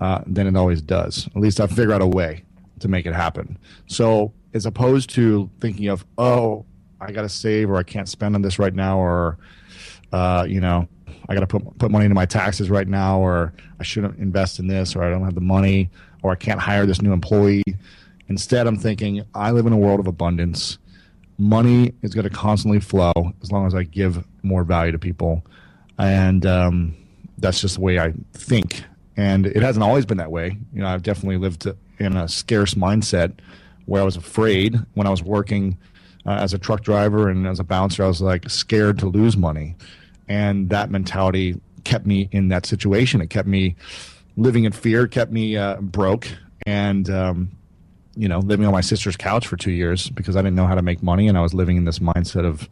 uh, 0.00 0.22
than 0.26 0.46
it 0.46 0.56
always 0.56 0.82
does. 0.82 1.26
At 1.28 1.36
least 1.36 1.60
I 1.60 1.66
figure 1.66 1.92
out 1.92 2.02
a 2.02 2.06
way 2.06 2.44
to 2.80 2.88
make 2.88 3.06
it 3.06 3.14
happen. 3.14 3.58
So 3.86 4.32
as 4.52 4.66
opposed 4.66 5.10
to 5.10 5.50
thinking 5.60 5.88
of, 5.88 6.04
oh, 6.18 6.64
I 7.00 7.12
got 7.12 7.22
to 7.22 7.28
save 7.28 7.70
or 7.70 7.76
I 7.76 7.82
can't 7.82 8.08
spend 8.08 8.34
on 8.34 8.42
this 8.42 8.58
right 8.58 8.74
now 8.74 8.98
or, 8.98 9.38
uh, 10.12 10.46
you 10.48 10.60
know, 10.60 10.88
I 11.28 11.34
got 11.34 11.40
to 11.40 11.46
put 11.46 11.78
put 11.78 11.90
money 11.90 12.04
into 12.04 12.14
my 12.14 12.26
taxes 12.26 12.70
right 12.70 12.86
now 12.86 13.18
or 13.18 13.54
I 13.80 13.82
shouldn't 13.82 14.18
invest 14.18 14.58
in 14.58 14.66
this 14.66 14.94
or 14.94 15.02
I 15.02 15.10
don't 15.10 15.24
have 15.24 15.34
the 15.34 15.40
money 15.40 15.90
or 16.22 16.32
I 16.32 16.36
can't 16.36 16.60
hire 16.60 16.86
this 16.86 17.00
new 17.00 17.12
employee. 17.12 17.62
Instead, 18.28 18.66
I'm 18.66 18.76
thinking 18.76 19.22
I 19.34 19.50
live 19.50 19.66
in 19.66 19.72
a 19.72 19.76
world 19.76 20.00
of 20.00 20.06
abundance. 20.06 20.78
Money 21.36 21.92
is 22.02 22.14
going 22.14 22.24
to 22.24 22.30
constantly 22.30 22.80
flow 22.80 23.12
as 23.42 23.50
long 23.50 23.66
as 23.66 23.74
I 23.74 23.82
give 23.82 24.24
more 24.42 24.64
value 24.64 24.92
to 24.92 24.98
people. 24.98 25.44
And 25.98 26.46
um, 26.46 26.96
that's 27.38 27.60
just 27.60 27.76
the 27.76 27.80
way 27.80 27.98
I 27.98 28.12
think, 28.32 28.84
and 29.16 29.46
it 29.46 29.62
hasn't 29.62 29.82
always 29.82 30.06
been 30.06 30.18
that 30.18 30.30
way. 30.30 30.58
You 30.72 30.82
know, 30.82 30.88
I've 30.88 31.02
definitely 31.02 31.38
lived 31.38 31.66
in 31.98 32.16
a 32.16 32.28
scarce 32.28 32.74
mindset 32.74 33.38
where 33.86 34.02
I 34.02 34.04
was 34.04 34.16
afraid 34.16 34.78
when 34.94 35.06
I 35.06 35.10
was 35.10 35.22
working 35.22 35.78
uh, 36.26 36.32
as 36.32 36.54
a 36.54 36.58
truck 36.58 36.82
driver 36.82 37.28
and 37.28 37.46
as 37.46 37.60
a 37.60 37.64
bouncer. 37.64 38.04
I 38.04 38.08
was 38.08 38.20
like 38.20 38.48
scared 38.48 38.98
to 39.00 39.06
lose 39.06 39.36
money, 39.36 39.76
and 40.28 40.68
that 40.70 40.90
mentality 40.90 41.60
kept 41.84 42.06
me 42.06 42.28
in 42.32 42.48
that 42.48 42.66
situation. 42.66 43.20
It 43.20 43.30
kept 43.30 43.46
me 43.46 43.76
living 44.36 44.64
in 44.64 44.72
fear, 44.72 45.06
kept 45.06 45.30
me 45.30 45.56
uh, 45.56 45.76
broke, 45.76 46.28
and 46.66 47.08
um, 47.10 47.50
you 48.16 48.28
know, 48.28 48.38
living 48.40 48.66
on 48.66 48.72
my 48.72 48.80
sister's 48.80 49.16
couch 49.16 49.46
for 49.46 49.56
two 49.56 49.72
years 49.72 50.08
because 50.10 50.36
I 50.36 50.40
didn't 50.40 50.56
know 50.56 50.66
how 50.66 50.74
to 50.74 50.82
make 50.82 51.02
money, 51.02 51.28
and 51.28 51.36
I 51.36 51.42
was 51.42 51.54
living 51.54 51.76
in 51.76 51.84
this 51.84 51.98
mindset 51.98 52.44
of 52.44 52.68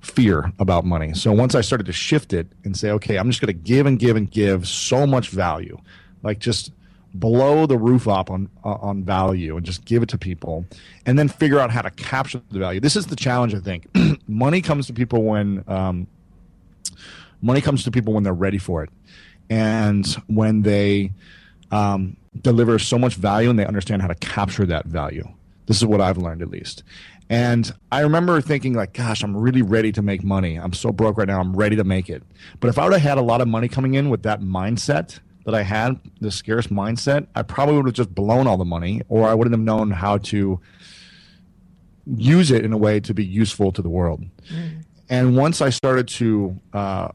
fear 0.00 0.52
about 0.58 0.84
money. 0.84 1.14
So 1.14 1.32
once 1.32 1.54
I 1.54 1.60
started 1.60 1.86
to 1.86 1.92
shift 1.92 2.32
it 2.32 2.46
and 2.64 2.76
say, 2.76 2.90
okay, 2.92 3.16
I'm 3.16 3.28
just 3.30 3.40
going 3.40 3.54
to 3.54 3.60
give 3.60 3.86
and 3.86 3.98
give 3.98 4.16
and 4.16 4.30
give 4.30 4.66
so 4.66 5.06
much 5.06 5.28
value, 5.28 5.78
like 6.22 6.38
just 6.38 6.72
blow 7.12 7.66
the 7.66 7.76
roof 7.76 8.06
up 8.06 8.30
on 8.30 8.48
uh, 8.64 8.74
on 8.74 9.02
value 9.02 9.56
and 9.56 9.66
just 9.66 9.84
give 9.84 10.02
it 10.02 10.08
to 10.08 10.16
people 10.16 10.64
and 11.06 11.18
then 11.18 11.28
figure 11.28 11.58
out 11.58 11.70
how 11.70 11.82
to 11.82 11.90
capture 11.90 12.40
the 12.50 12.58
value. 12.58 12.80
This 12.80 12.96
is 12.96 13.06
the 13.06 13.16
challenge 13.16 13.54
i 13.54 13.58
think. 13.58 13.88
Money 14.28 14.60
comes 14.60 14.86
to 14.86 14.92
people 14.92 15.22
when 15.24 15.64
um, 15.66 16.06
money 17.42 17.60
comes 17.60 17.82
to 17.84 17.90
people 17.90 18.12
when 18.12 18.22
they're 18.22 18.32
ready 18.32 18.58
for 18.58 18.84
it 18.84 18.90
and 19.48 20.06
when 20.28 20.62
they 20.62 21.10
um, 21.72 22.16
deliver 22.42 22.78
so 22.78 22.98
much 22.98 23.14
value 23.14 23.50
and 23.50 23.58
they 23.58 23.66
understand 23.66 24.02
how 24.02 24.08
to 24.08 24.14
capture 24.14 24.66
that 24.66 24.86
value. 24.86 25.26
This 25.66 25.78
is 25.78 25.86
what 25.86 26.00
i've 26.00 26.18
learned 26.18 26.42
at 26.42 26.48
least 26.48 26.84
and 27.30 27.72
I 27.90 28.00
remember 28.00 28.40
thinking, 28.40 28.74
like, 28.74 28.92
gosh, 28.92 29.22
I'm 29.22 29.34
really 29.36 29.62
ready 29.62 29.92
to 29.92 30.02
make 30.02 30.22
money. 30.22 30.56
I'm 30.56 30.74
so 30.74 30.92
broke 30.92 31.16
right 31.16 31.28
now. 31.28 31.40
I'm 31.40 31.56
ready 31.56 31.76
to 31.76 31.84
make 31.84 32.10
it. 32.10 32.22
But 32.58 32.68
if 32.68 32.78
I 32.78 32.84
would 32.84 32.92
have 32.92 33.02
had 33.02 33.16
a 33.18 33.22
lot 33.22 33.40
of 33.40 33.48
money 33.48 33.68
coming 33.68 33.94
in 33.94 34.10
with 34.10 34.24
that 34.24 34.40
mindset, 34.40 35.20
that 35.44 35.54
I 35.54 35.62
had, 35.62 35.98
the 36.20 36.30
scarce 36.30 36.66
mindset, 36.66 37.26
I 37.34 37.42
probably 37.42 37.76
would 37.76 37.86
have 37.86 37.94
just 37.94 38.14
blown 38.14 38.46
all 38.46 38.56
the 38.56 38.64
money, 38.64 39.02
or 39.08 39.28
I 39.28 39.34
wouldn't 39.34 39.54
have 39.54 39.60
known 39.60 39.90
how 39.90 40.18
to 40.18 40.60
use 42.16 42.50
it 42.50 42.64
in 42.64 42.72
a 42.72 42.76
way 42.76 43.00
to 43.00 43.14
be 43.14 43.24
useful 43.24 43.72
to 43.72 43.82
the 43.82 43.88
world. 43.88 44.24
Mm. 44.52 44.84
And 45.08 45.36
once 45.36 45.60
I 45.60 45.70
started 45.70 46.08
to 46.08 46.60
uh, 46.72 47.08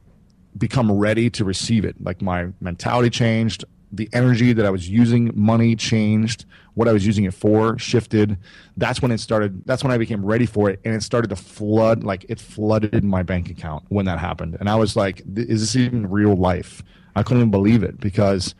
become 0.57 0.91
ready 0.91 1.29
to 1.31 1.45
receive 1.45 1.85
it, 1.85 1.95
like 2.01 2.21
my 2.21 2.47
mentality 2.61 3.09
changed, 3.09 3.65
the 3.95 4.09
energy 4.13 4.53
that 4.53 4.65
I 4.65 4.69
was 4.69 4.89
using 4.89 5.31
money 5.35 5.75
changed, 5.75 6.45
what 6.73 6.87
I 6.87 6.93
was 6.93 7.05
using 7.05 7.23
it 7.25 7.33
for 7.33 7.77
shifted. 7.79 8.37
That's 8.77 9.01
when 9.01 9.11
it 9.11 9.19
started. 9.19 9.65
That's 9.65 9.83
when 9.83 9.91
I 9.91 9.97
became 9.97 10.25
ready 10.25 10.45
for 10.45 10.69
it, 10.69 10.79
and 10.85 10.93
it 10.93 11.03
started 11.03 11.29
to 11.29 11.35
flood. 11.35 12.03
Like 12.03 12.25
it 12.29 12.39
flooded 12.39 13.03
my 13.03 13.23
bank 13.23 13.49
account 13.49 13.85
when 13.89 14.05
that 14.05 14.19
happened, 14.19 14.57
and 14.59 14.69
I 14.69 14.75
was 14.75 14.95
like, 14.95 15.21
"Is 15.35 15.61
this 15.61 15.75
even 15.75 16.09
real 16.09 16.35
life?" 16.35 16.83
I 17.15 17.23
couldn't 17.23 17.39
even 17.39 17.51
believe 17.51 17.83
it 17.83 17.99
because 17.99 18.55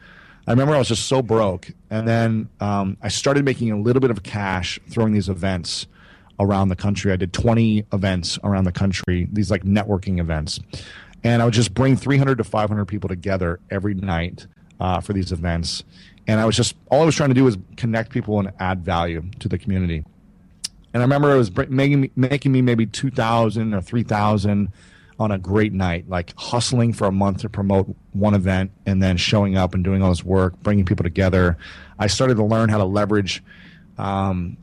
I 0.47 0.51
remember 0.51 0.75
I 0.75 0.79
was 0.79 0.87
just 0.87 1.07
so 1.07 1.21
broke. 1.21 1.71
And 1.89 2.07
then 2.07 2.49
um, 2.59 2.97
I 3.01 3.09
started 3.09 3.45
making 3.45 3.71
a 3.71 3.77
little 3.77 3.99
bit 3.99 4.11
of 4.11 4.23
cash 4.23 4.79
throwing 4.89 5.13
these 5.13 5.27
events 5.27 5.87
around 6.39 6.69
the 6.69 6.75
country. 6.75 7.11
I 7.11 7.15
did 7.15 7.33
20 7.33 7.85
events 7.93 8.37
around 8.43 8.65
the 8.65 8.71
country, 8.71 9.27
these 9.31 9.49
like 9.49 9.63
networking 9.63 10.19
events. 10.19 10.59
And 11.23 11.41
I 11.41 11.45
would 11.45 11.53
just 11.53 11.73
bring 11.73 11.95
300 11.95 12.37
to 12.37 12.43
500 12.43 12.85
people 12.85 13.09
together 13.09 13.59
every 13.71 13.95
night 13.95 14.45
uh, 14.79 14.99
for 15.01 15.13
these 15.13 15.31
events. 15.31 15.83
And 16.27 16.39
I 16.39 16.45
was 16.45 16.55
just, 16.55 16.75
all 16.89 17.03
I 17.03 17.05
was 17.05 17.15
trying 17.15 17.29
to 17.29 17.35
do 17.35 17.43
was 17.43 17.57
connect 17.77 18.11
people 18.11 18.39
and 18.39 18.51
add 18.59 18.83
value 18.83 19.23
to 19.39 19.47
the 19.47 19.57
community. 19.57 20.03
And 20.93 21.01
I 21.01 21.05
remember 21.05 21.33
it 21.33 21.37
was 21.37 21.55
making 21.69 22.01
me, 22.01 22.11
making 22.15 22.51
me 22.51 22.61
maybe 22.61 22.85
2,000 22.85 23.73
or 23.73 23.81
3,000 23.81 24.71
on 25.19 25.31
a 25.31 25.37
great 25.37 25.73
night, 25.73 26.09
like 26.09 26.33
hustling 26.37 26.93
for 26.93 27.05
a 27.05 27.11
month 27.11 27.41
to 27.41 27.49
promote 27.49 27.93
one 28.13 28.33
event 28.33 28.71
and 28.85 29.01
then 29.01 29.17
showing 29.17 29.57
up 29.57 29.73
and 29.73 29.83
doing 29.83 30.01
all 30.01 30.09
this 30.09 30.23
work, 30.23 30.59
bringing 30.61 30.85
people 30.85 31.03
together. 31.03 31.57
I 31.99 32.07
started 32.07 32.35
to 32.35 32.43
learn 32.43 32.69
how 32.69 32.77
to 32.77 32.85
leverage 32.85 33.43
um, 33.97 34.57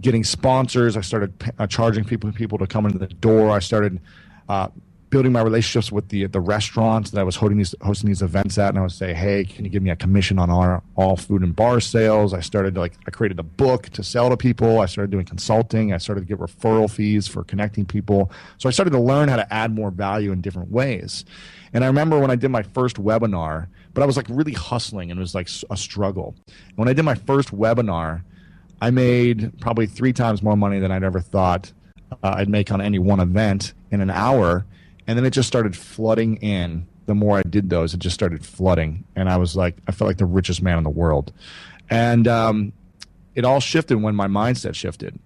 getting 0.00 0.24
sponsors. 0.24 0.96
I 0.96 1.00
started 1.00 1.32
uh, 1.58 1.66
charging 1.66 2.04
people 2.04 2.32
people 2.32 2.58
to 2.58 2.66
come 2.66 2.86
into 2.86 2.98
the 2.98 3.06
door. 3.06 3.50
I 3.50 3.60
started 3.60 4.00
uh, 4.48 4.68
building 5.14 5.30
my 5.30 5.42
relationships 5.42 5.92
with 5.92 6.08
the 6.08 6.26
the 6.26 6.40
restaurants 6.40 7.10
that 7.12 7.20
I 7.20 7.22
was 7.22 7.36
hosting 7.36 7.58
these 7.58 7.72
hosting 7.80 8.08
these 8.08 8.20
events 8.20 8.58
at, 8.58 8.70
and 8.70 8.78
I 8.78 8.82
would 8.82 8.90
say, 8.90 9.14
"Hey, 9.14 9.44
can 9.44 9.64
you 9.64 9.70
give 9.70 9.80
me 9.80 9.90
a 9.90 9.94
commission 9.94 10.40
on 10.40 10.50
our 10.50 10.82
all 10.96 11.16
food 11.16 11.42
and 11.42 11.54
bar 11.54 11.78
sales?" 11.78 12.34
I 12.34 12.40
started 12.40 12.76
like 12.76 12.94
I 13.06 13.12
created 13.12 13.38
a 13.38 13.44
book 13.44 13.90
to 13.90 14.02
sell 14.02 14.28
to 14.30 14.36
people. 14.36 14.80
I 14.80 14.86
started 14.86 15.12
doing 15.12 15.24
consulting. 15.24 15.92
I 15.92 15.98
started 15.98 16.22
to 16.22 16.26
get 16.26 16.40
referral 16.40 16.90
fees 16.90 17.28
for 17.28 17.44
connecting 17.44 17.84
people. 17.84 18.32
So 18.58 18.68
I 18.68 18.72
started 18.72 18.90
to 18.90 18.98
learn 18.98 19.28
how 19.28 19.36
to 19.36 19.54
add 19.54 19.72
more 19.72 19.92
value 19.92 20.32
in 20.32 20.40
different 20.40 20.72
ways. 20.72 21.24
And 21.72 21.84
I 21.84 21.86
remember 21.86 22.18
when 22.18 22.32
I 22.32 22.36
did 22.36 22.50
my 22.50 22.64
first 22.64 22.96
webinar, 22.96 23.68
but 23.92 24.02
I 24.02 24.06
was 24.06 24.16
like 24.16 24.26
really 24.28 24.54
hustling 24.54 25.12
and 25.12 25.20
it 25.20 25.22
was 25.22 25.36
like 25.36 25.48
a 25.70 25.76
struggle. 25.76 26.34
When 26.74 26.88
I 26.88 26.92
did 26.92 27.04
my 27.04 27.14
first 27.14 27.52
webinar, 27.52 28.22
I 28.82 28.90
made 28.90 29.60
probably 29.60 29.86
three 29.86 30.12
times 30.12 30.42
more 30.42 30.56
money 30.56 30.80
than 30.80 30.90
I'd 30.90 31.04
ever 31.04 31.20
thought 31.20 31.72
uh, 32.10 32.34
I'd 32.38 32.48
make 32.48 32.72
on 32.72 32.80
any 32.80 32.98
one 32.98 33.20
event 33.20 33.74
in 33.92 34.00
an 34.00 34.10
hour 34.10 34.66
and 35.06 35.18
then 35.18 35.24
it 35.24 35.30
just 35.30 35.48
started 35.48 35.76
flooding 35.76 36.36
in. 36.36 36.86
The 37.06 37.14
more 37.14 37.38
i 37.38 37.42
did 37.42 37.68
those 37.68 37.92
it 37.94 38.00
just 38.00 38.14
started 38.14 38.44
flooding. 38.44 39.04
And 39.16 39.28
i 39.28 39.36
was 39.36 39.56
like 39.56 39.76
i 39.86 39.92
felt 39.92 40.08
like 40.08 40.18
the 40.18 40.26
richest 40.26 40.62
man 40.62 40.78
in 40.78 40.84
the 40.84 40.90
world. 40.90 41.32
And 41.90 42.26
um, 42.26 42.72
it 43.34 43.44
all 43.44 43.60
shifted 43.60 44.00
when 44.00 44.14
my 44.14 44.26
mindset 44.26 44.74
shifted. 44.74 45.18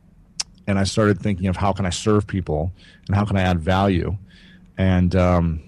And 0.67 0.79
i 0.79 0.85
started 0.85 1.21
thinking 1.21 1.47
of 1.47 1.57
how 1.57 1.73
can 1.73 1.87
i 1.87 1.91
serve 1.91 2.27
people 2.27 2.73
and 3.07 3.17
how 3.17 3.25
can 3.25 3.37
i 3.37 3.43
add 3.43 3.61
value? 3.61 4.17
And 4.77 5.15
um, 5.17 5.63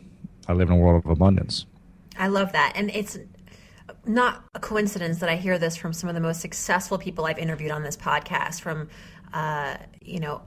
i 0.49 0.53
live 0.53 0.69
in 0.69 0.75
a 0.75 0.79
world 0.79 1.05
of 1.05 1.11
abundance. 1.11 1.67
I 2.19 2.27
love 2.29 2.53
that. 2.53 2.73
And 2.75 2.91
it's 2.91 3.19
not 4.07 4.45
a 4.55 4.61
coincidence 4.61 5.19
that 5.19 5.29
i 5.29 5.37
hear 5.37 5.59
this 5.59 5.77
from 5.77 5.93
some 5.93 6.09
of 6.09 6.15
the 6.15 6.21
most 6.21 6.41
successful 6.41 6.99
people 6.99 7.27
i've 7.27 7.39
interviewed 7.39 7.71
on 7.71 7.83
this 7.83 7.97
podcast 7.97 8.61
from 8.61 8.89
uh, 9.33 9.77
you 10.01 10.19
know 10.19 10.43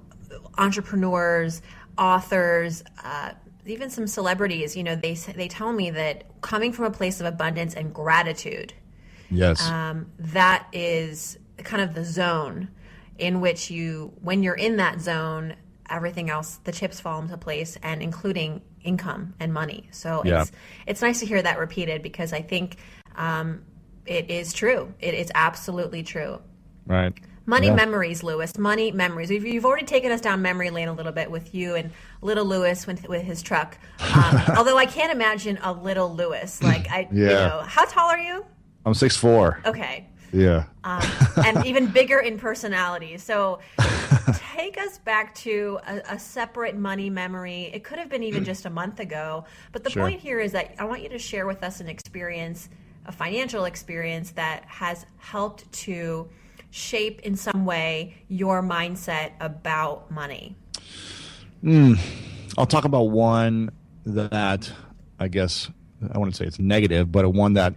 entrepreneurs 0.58 1.62
authors 1.98 2.84
uh, 3.04 3.32
even 3.66 3.90
some 3.90 4.08
celebrities, 4.08 4.76
you 4.76 4.84
know, 4.84 4.96
they 4.96 5.14
they 5.14 5.48
tell 5.48 5.72
me 5.72 5.92
that 5.92 6.42
coming 6.42 6.74
from 6.74 6.86
a 6.86 6.92
place 6.92 7.20
of 7.20 7.26
abundance 7.26 7.74
and 7.74 7.94
gratitude, 7.94 8.74
yes, 9.30 9.62
um, 9.68 10.12
that 10.20 10.68
is 10.74 11.38
kind 11.58 11.82
of 11.82 11.94
the 11.94 12.04
zone 12.04 12.70
in 13.18 13.42
which 13.42 13.70
you, 13.70 14.14
when 14.22 14.44
you're 14.44 14.56
in 14.56 14.78
that 14.78 15.00
zone, 15.00 15.56
everything 15.90 16.30
else, 16.30 16.60
the 16.64 16.72
chips 16.72 17.00
fall 17.00 17.22
into 17.22 17.38
place, 17.38 17.78
and 17.84 18.02
including 18.02 18.62
income 18.84 19.34
and 19.40 19.54
money. 19.54 19.88
So 19.92 20.24
yeah. 20.26 20.42
it's 20.42 20.52
it's 20.88 21.02
nice 21.02 21.20
to 21.20 21.26
hear 21.26 21.42
that 21.42 21.60
repeated 21.60 22.02
because 22.02 22.34
I 22.34 22.42
think 22.42 22.78
um, 23.16 23.64
it 24.06 24.30
is 24.30 24.54
true. 24.54 24.94
It 25.00 25.14
is 25.14 25.32
absolutely 25.36 26.04
true. 26.04 26.42
Right. 26.86 27.14
Money 27.46 27.68
yeah. 27.68 27.76
memories, 27.76 28.24
Lewis. 28.24 28.58
Money 28.58 28.92
memories. 28.92 29.30
You've 29.30 29.66
already 29.66 29.86
taken 29.86 30.12
us 30.12 30.22
down 30.22 30.42
memory 30.42 30.70
lane 30.70 30.88
a 30.88 30.94
little 30.94 31.12
bit 31.12 31.30
with 31.30 31.54
you 31.54 31.76
and 31.76 31.92
little 32.22 32.46
Lewis 32.46 32.88
with, 32.88 33.08
with 33.10 33.24
his 33.24 33.42
truck. 33.42 33.78
Um, 34.16 34.42
although 34.58 34.78
I 34.78 34.86
can't 34.86 35.12
imagine 35.12 35.60
a 35.62 35.74
little 35.74 36.14
Lewis. 36.14 36.64
Like 36.64 36.90
I, 36.90 37.08
yeah. 37.12 37.24
you 37.24 37.28
know, 37.28 37.64
how 37.66 37.86
tall 37.86 38.10
are 38.10 38.20
you? 38.20 38.46
I'm 38.86 38.94
six 38.94 39.18
four. 39.18 39.62
Okay. 39.66 40.08
Yeah. 40.32 40.66
Um, 40.84 41.04
and 41.46 41.66
even 41.66 41.88
bigger 41.88 42.20
in 42.20 42.40
personality. 42.40 43.18
So 43.18 43.60
take 44.56 44.78
us 44.80 44.98
back 44.98 45.36
to 45.36 45.80
a, 45.88 46.02
a, 46.14 46.20
separate 46.20 46.76
money 46.76 47.10
memory. 47.10 47.70
It 47.72 47.84
could 47.84 48.00
have 48.00 48.10
been 48.10 48.24
even 48.24 48.44
just 48.52 48.66
a 48.66 48.70
month 48.70 49.00
ago. 49.00 49.46
But 49.72 49.84
the 49.84 49.92
sure. 49.92 50.04
point 50.04 50.20
here 50.20 50.40
is 50.40 50.52
that 50.54 50.74
I 50.80 50.86
want 50.86 51.04
you 51.04 51.10
to 51.10 51.20
share 51.20 51.46
with 51.46 51.64
us 51.64 51.82
an 51.82 51.88
experience, 51.88 52.70
a 53.06 53.12
financial 53.12 53.66
experience 53.66 54.32
that 54.32 54.64
has 54.66 55.06
helped 55.20 55.72
to 55.74 56.28
shape 56.74 57.22
in 57.22 57.36
some 57.36 57.66
way 57.66 58.16
your 58.28 58.64
mindset 58.64 59.32
about 59.40 60.10
money? 60.10 60.56
Mm, 61.64 62.00
I'll 62.58 62.66
talk 62.66 62.84
about 62.84 63.12
one 63.12 63.70
that 64.06 64.72
I 65.20 65.28
guess 65.28 65.70
I 66.12 66.18
wouldn't 66.18 66.36
say 66.36 66.46
it's 66.46 66.60
negative, 66.60 67.12
but 67.12 67.26
a 67.26 67.30
one 67.30 67.54
that 67.54 67.76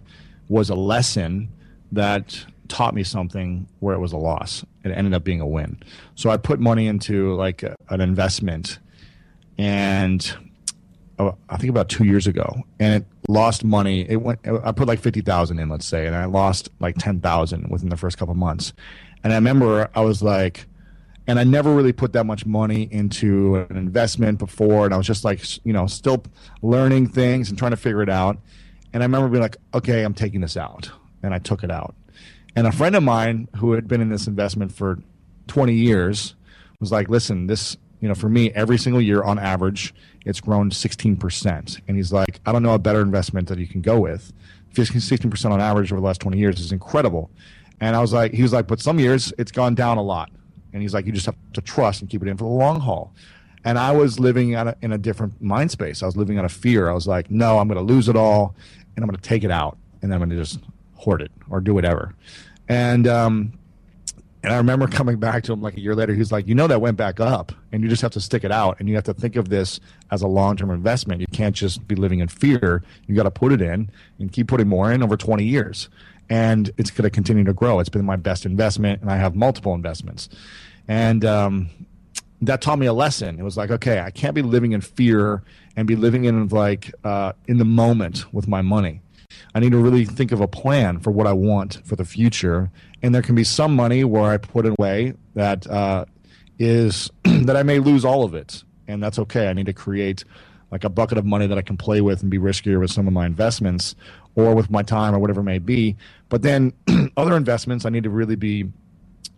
was 0.49 0.69
a 0.69 0.75
lesson 0.75 1.49
that 1.91 2.43
taught 2.69 2.95
me 2.95 3.03
something 3.03 3.67
where 3.79 3.95
it 3.95 3.99
was 3.99 4.13
a 4.13 4.17
loss. 4.17 4.65
It 4.83 4.89
ended 4.89 5.13
up 5.13 5.23
being 5.23 5.41
a 5.41 5.47
win. 5.47 5.79
So 6.15 6.31
I 6.31 6.37
put 6.37 6.59
money 6.59 6.87
into 6.87 7.35
like 7.35 7.61
a, 7.61 7.75
an 7.89 8.01
investment, 8.01 8.79
and 9.59 10.35
I 11.19 11.57
think 11.57 11.71
about 11.71 11.89
two 11.89 12.03
years 12.03 12.27
ago, 12.27 12.63
and 12.79 13.01
it 13.01 13.07
lost 13.27 13.63
money. 13.63 14.07
It 14.07 14.17
went. 14.17 14.39
I 14.45 14.71
put 14.71 14.87
like 14.87 14.99
fifty 14.99 15.21
thousand 15.21 15.59
in, 15.59 15.67
let's 15.67 15.85
say, 15.85 16.05
and 16.05 16.15
I 16.15 16.25
lost 16.25 16.69
like 16.79 16.95
ten 16.97 17.21
thousand 17.21 17.69
within 17.69 17.89
the 17.89 17.97
first 17.97 18.17
couple 18.17 18.35
months. 18.35 18.73
And 19.23 19.33
I 19.33 19.35
remember 19.35 19.89
I 19.95 20.01
was 20.01 20.21
like, 20.21 20.67
and 21.25 21.39
I 21.39 21.43
never 21.43 21.73
really 21.73 21.91
put 21.91 22.13
that 22.13 22.25
much 22.25 22.45
money 22.45 22.87
into 22.91 23.55
an 23.55 23.77
investment 23.77 24.37
before, 24.37 24.85
and 24.85 24.93
I 24.93 24.97
was 24.97 25.07
just 25.07 25.23
like, 25.23 25.41
you 25.65 25.73
know, 25.73 25.87
still 25.87 26.23
learning 26.61 27.09
things 27.09 27.49
and 27.49 27.57
trying 27.57 27.71
to 27.71 27.77
figure 27.77 28.03
it 28.03 28.09
out. 28.09 28.37
And 28.93 29.01
I 29.01 29.05
remember 29.05 29.27
being 29.27 29.41
like, 29.41 29.57
okay, 29.73 30.03
I'm 30.03 30.13
taking 30.13 30.41
this 30.41 30.55
out, 30.55 30.91
and 31.23 31.33
I 31.33 31.39
took 31.39 31.63
it 31.63 31.71
out. 31.71 31.95
And 32.55 32.67
a 32.67 32.71
friend 32.71 32.95
of 32.95 33.03
mine 33.03 33.47
who 33.57 33.73
had 33.73 33.87
been 33.87 34.01
in 34.01 34.09
this 34.09 34.27
investment 34.27 34.71
for 34.71 34.99
20 35.47 35.73
years 35.73 36.35
was 36.79 36.91
like, 36.91 37.09
listen, 37.09 37.47
this 37.47 37.75
you 37.99 38.07
know, 38.07 38.15
for 38.15 38.29
me, 38.29 38.51
every 38.51 38.77
single 38.77 39.01
year 39.01 39.23
on 39.23 39.39
average, 39.39 39.93
it's 40.25 40.39
grown 40.39 40.69
16%. 40.69 41.81
And 41.87 41.97
he's 41.97 42.13
like, 42.13 42.39
I 42.45 42.51
don't 42.51 42.63
know 42.63 42.73
a 42.73 42.79
better 42.79 43.01
investment 43.01 43.47
that 43.47 43.57
you 43.57 43.67
can 43.67 43.81
go 43.81 43.99
with. 43.99 44.31
16% 44.73 45.51
on 45.51 45.59
average 45.59 45.91
over 45.91 45.99
the 45.99 46.05
last 46.05 46.21
20 46.21 46.37
years 46.37 46.59
is 46.59 46.71
incredible. 46.71 47.31
And 47.79 47.95
I 47.95 48.01
was 48.01 48.13
like, 48.13 48.33
he 48.33 48.43
was 48.43 48.53
like, 48.53 48.67
but 48.67 48.79
some 48.79 48.99
years 48.99 49.33
it's 49.37 49.51
gone 49.51 49.75
down 49.75 49.97
a 49.97 50.01
lot. 50.01 50.29
And 50.73 50.81
he's 50.81 50.93
like, 50.93 51.05
you 51.05 51.11
just 51.11 51.25
have 51.25 51.35
to 51.53 51.61
trust 51.61 52.01
and 52.01 52.09
keep 52.09 52.21
it 52.21 52.27
in 52.27 52.37
for 52.37 52.43
the 52.43 52.49
long 52.49 52.79
haul. 52.79 53.13
And 53.65 53.79
I 53.79 53.91
was 53.91 54.19
living 54.19 54.51
in 54.51 54.91
a 54.93 54.97
different 54.97 55.41
mind 55.41 55.71
space. 55.71 56.03
I 56.03 56.05
was 56.05 56.15
living 56.15 56.37
out 56.37 56.45
of 56.45 56.51
fear. 56.51 56.89
I 56.89 56.93
was 56.93 57.07
like, 57.07 57.31
no, 57.31 57.59
I'm 57.59 57.67
going 57.67 57.77
to 57.77 57.93
lose 57.93 58.07
it 58.07 58.15
all 58.15 58.55
and 58.95 59.03
I'm 59.03 59.09
going 59.09 59.19
to 59.19 59.27
take 59.27 59.43
it 59.43 59.51
out 59.51 59.77
and 60.01 60.13
I'm 60.13 60.19
going 60.19 60.29
to 60.29 60.35
just 60.35 60.59
hoard 60.95 61.21
it 61.21 61.31
or 61.49 61.59
do 61.59 61.73
whatever. 61.73 62.13
And, 62.69 63.07
um, 63.07 63.53
and 64.43 64.53
I 64.53 64.57
remember 64.57 64.87
coming 64.99 65.17
back 65.17 65.43
to 65.43 65.53
him 65.53 65.61
like 65.61 65.77
a 65.77 65.79
year 65.79 65.95
later. 65.95 66.13
He's 66.13 66.31
like, 66.31 66.47
you 66.47 66.55
know, 66.55 66.67
that 66.67 66.81
went 66.81 66.97
back 66.97 67.19
up, 67.19 67.51
and 67.71 67.83
you 67.83 67.89
just 67.89 68.01
have 68.01 68.11
to 68.11 68.21
stick 68.21 68.43
it 68.43 68.51
out, 68.51 68.79
and 68.79 68.87
you 68.89 68.95
have 68.95 69.03
to 69.05 69.13
think 69.13 69.35
of 69.35 69.49
this 69.49 69.79
as 70.11 70.21
a 70.21 70.27
long-term 70.27 70.71
investment. 70.71 71.21
You 71.21 71.27
can't 71.31 71.55
just 71.55 71.87
be 71.87 71.95
living 71.95 72.19
in 72.19 72.27
fear. 72.27 72.83
You 73.07 73.15
got 73.15 73.23
to 73.23 73.31
put 73.31 73.51
it 73.51 73.61
in 73.61 73.89
and 74.19 74.31
keep 74.31 74.47
putting 74.47 74.67
more 74.67 74.91
in 74.91 75.03
over 75.03 75.17
20 75.17 75.43
years, 75.43 75.89
and 76.29 76.71
it's 76.77 76.91
going 76.91 77.03
to 77.03 77.09
continue 77.09 77.43
to 77.43 77.53
grow. 77.53 77.79
It's 77.79 77.89
been 77.89 78.05
my 78.05 78.15
best 78.17 78.45
investment, 78.45 79.01
and 79.01 79.11
I 79.11 79.17
have 79.17 79.35
multiple 79.35 79.73
investments, 79.73 80.29
and 80.87 81.25
um, 81.25 81.69
that 82.41 82.61
taught 82.61 82.79
me 82.79 82.85
a 82.85 82.93
lesson. 82.93 83.39
It 83.39 83.43
was 83.43 83.57
like, 83.57 83.71
okay, 83.71 83.99
I 83.99 84.11
can't 84.11 84.35
be 84.35 84.41
living 84.41 84.73
in 84.73 84.81
fear 84.81 85.43
and 85.75 85.87
be 85.87 85.95
living 85.95 86.25
in 86.25 86.47
like 86.49 86.93
uh, 87.03 87.33
in 87.47 87.57
the 87.57 87.65
moment 87.65 88.31
with 88.33 88.47
my 88.47 88.61
money. 88.61 89.01
I 89.57 89.59
need 89.59 89.71
to 89.71 89.79
really 89.79 90.05
think 90.05 90.31
of 90.31 90.39
a 90.39 90.47
plan 90.47 90.99
for 90.99 91.09
what 91.09 91.25
I 91.25 91.33
want 91.33 91.81
for 91.83 91.95
the 91.95 92.05
future. 92.05 92.69
And 93.01 93.13
there 93.13 93.23
can 93.23 93.33
be 93.33 93.43
some 93.43 93.75
money 93.75 94.03
where 94.03 94.29
I 94.29 94.37
put 94.37 94.67
it 94.67 94.75
away 94.77 95.13
that 95.33 95.65
uh, 95.65 96.05
is 96.59 97.09
that 97.23 97.57
I 97.57 97.63
may 97.63 97.79
lose 97.79 98.05
all 98.05 98.23
of 98.23 98.35
it, 98.35 98.63
and 98.87 99.01
that's 99.01 99.17
okay. 99.17 99.47
I 99.47 99.53
need 99.53 99.65
to 99.65 99.73
create 99.73 100.23
like 100.69 100.83
a 100.83 100.89
bucket 100.89 101.17
of 101.17 101.25
money 101.25 101.47
that 101.47 101.57
I 101.57 101.63
can 101.63 101.75
play 101.75 102.01
with 102.01 102.21
and 102.21 102.29
be 102.29 102.37
riskier 102.37 102.79
with 102.79 102.91
some 102.91 103.07
of 103.07 103.13
my 103.13 103.25
investments 103.25 103.95
or 104.35 104.53
with 104.53 104.69
my 104.69 104.83
time 104.83 105.15
or 105.15 105.19
whatever 105.19 105.39
it 105.39 105.45
may 105.45 105.59
be. 105.59 105.95
But 106.29 106.43
then 106.43 106.73
other 107.17 107.35
investments 107.35 107.83
I 107.83 107.89
need 107.89 108.03
to 108.03 108.11
really 108.11 108.35
be 108.35 108.71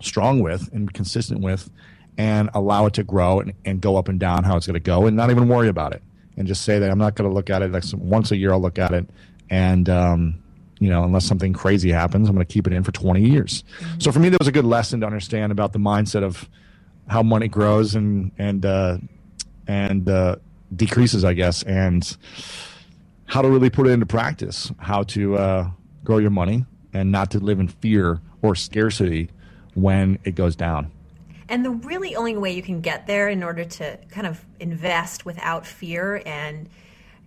strong 0.02 0.42
with 0.42 0.70
and 0.74 0.94
consistent 0.94 1.40
with 1.40 1.70
and 2.18 2.50
allow 2.54 2.88
it 2.88 2.94
to 2.96 3.04
grow 3.04 3.40
and, 3.40 3.54
and 3.64 3.80
go 3.80 3.96
up 3.96 4.10
and 4.10 4.20
down 4.20 4.44
how 4.44 4.58
it's 4.58 4.68
going 4.68 4.74
to 4.74 4.80
go 4.82 5.06
and 5.06 5.16
not 5.16 5.30
even 5.30 5.48
worry 5.48 5.70
about 5.70 5.94
it 5.94 6.02
and 6.36 6.48
just 6.48 6.64
say 6.64 6.80
that 6.80 6.90
I'm 6.90 6.98
not 6.98 7.16
going 7.16 7.30
to 7.30 7.34
look 7.34 7.50
at 7.50 7.62
it 7.62 7.72
like 7.72 7.84
once 7.94 8.32
a 8.32 8.38
year 8.38 8.52
I'll 8.52 8.62
look 8.62 8.80
at 8.80 8.92
it 8.92 9.08
and 9.50 9.90
um, 9.90 10.42
you 10.80 10.90
know 10.90 11.04
unless 11.04 11.26
something 11.26 11.54
crazy 11.54 11.92
happens 11.92 12.30
i'm 12.30 12.36
going 12.36 12.46
to 12.46 12.54
keep 12.54 12.68
it 12.68 12.74
in 12.74 12.84
for 12.84 12.92
20 12.92 13.22
years. 13.22 13.64
Mm-hmm. 13.80 14.00
so 14.00 14.12
for 14.12 14.20
me 14.20 14.30
that 14.30 14.40
was 14.40 14.48
a 14.48 14.52
good 14.52 14.66
lesson 14.66 15.02
to 15.02 15.06
understand 15.06 15.52
about 15.52 15.74
the 15.74 15.80
mindset 15.80 16.24
of 16.24 16.50
how 17.08 17.24
money 17.24 17.48
grows 17.48 17.96
and 17.96 18.32
and 18.38 18.66
uh, 18.66 18.98
and 19.68 20.08
uh, 20.10 20.36
decreases 20.76 21.24
i 21.26 21.34
guess 21.34 21.64
and 21.64 22.18
how 23.30 23.44
to 23.44 23.50
really 23.50 23.70
put 23.70 23.88
it 23.88 23.92
into 23.92 24.06
practice. 24.06 24.72
How 24.80 25.04
to 25.04 25.38
uh, 25.38 25.70
grow 26.04 26.18
your 26.18 26.32
money 26.32 26.66
and 26.94 27.12
not 27.12 27.32
to 27.32 27.40
live 27.40 27.60
in 27.60 27.68
fear 27.68 28.20
or 28.42 28.56
scarcity 28.56 29.30
when 29.76 30.18
it 30.24 30.36
goes 30.36 30.56
down. 30.56 30.92
And 31.48 31.64
the 31.64 31.72
really 31.72 32.16
only 32.16 32.36
way 32.36 32.52
you 32.52 32.62
can 32.62 32.82
get 32.82 33.08
there 33.08 33.30
in 33.30 33.44
order 33.44 33.66
to 33.66 33.98
kind 34.10 34.28
of 34.28 34.44
invest 34.60 35.26
without 35.26 35.66
fear 35.66 36.22
and 36.26 36.70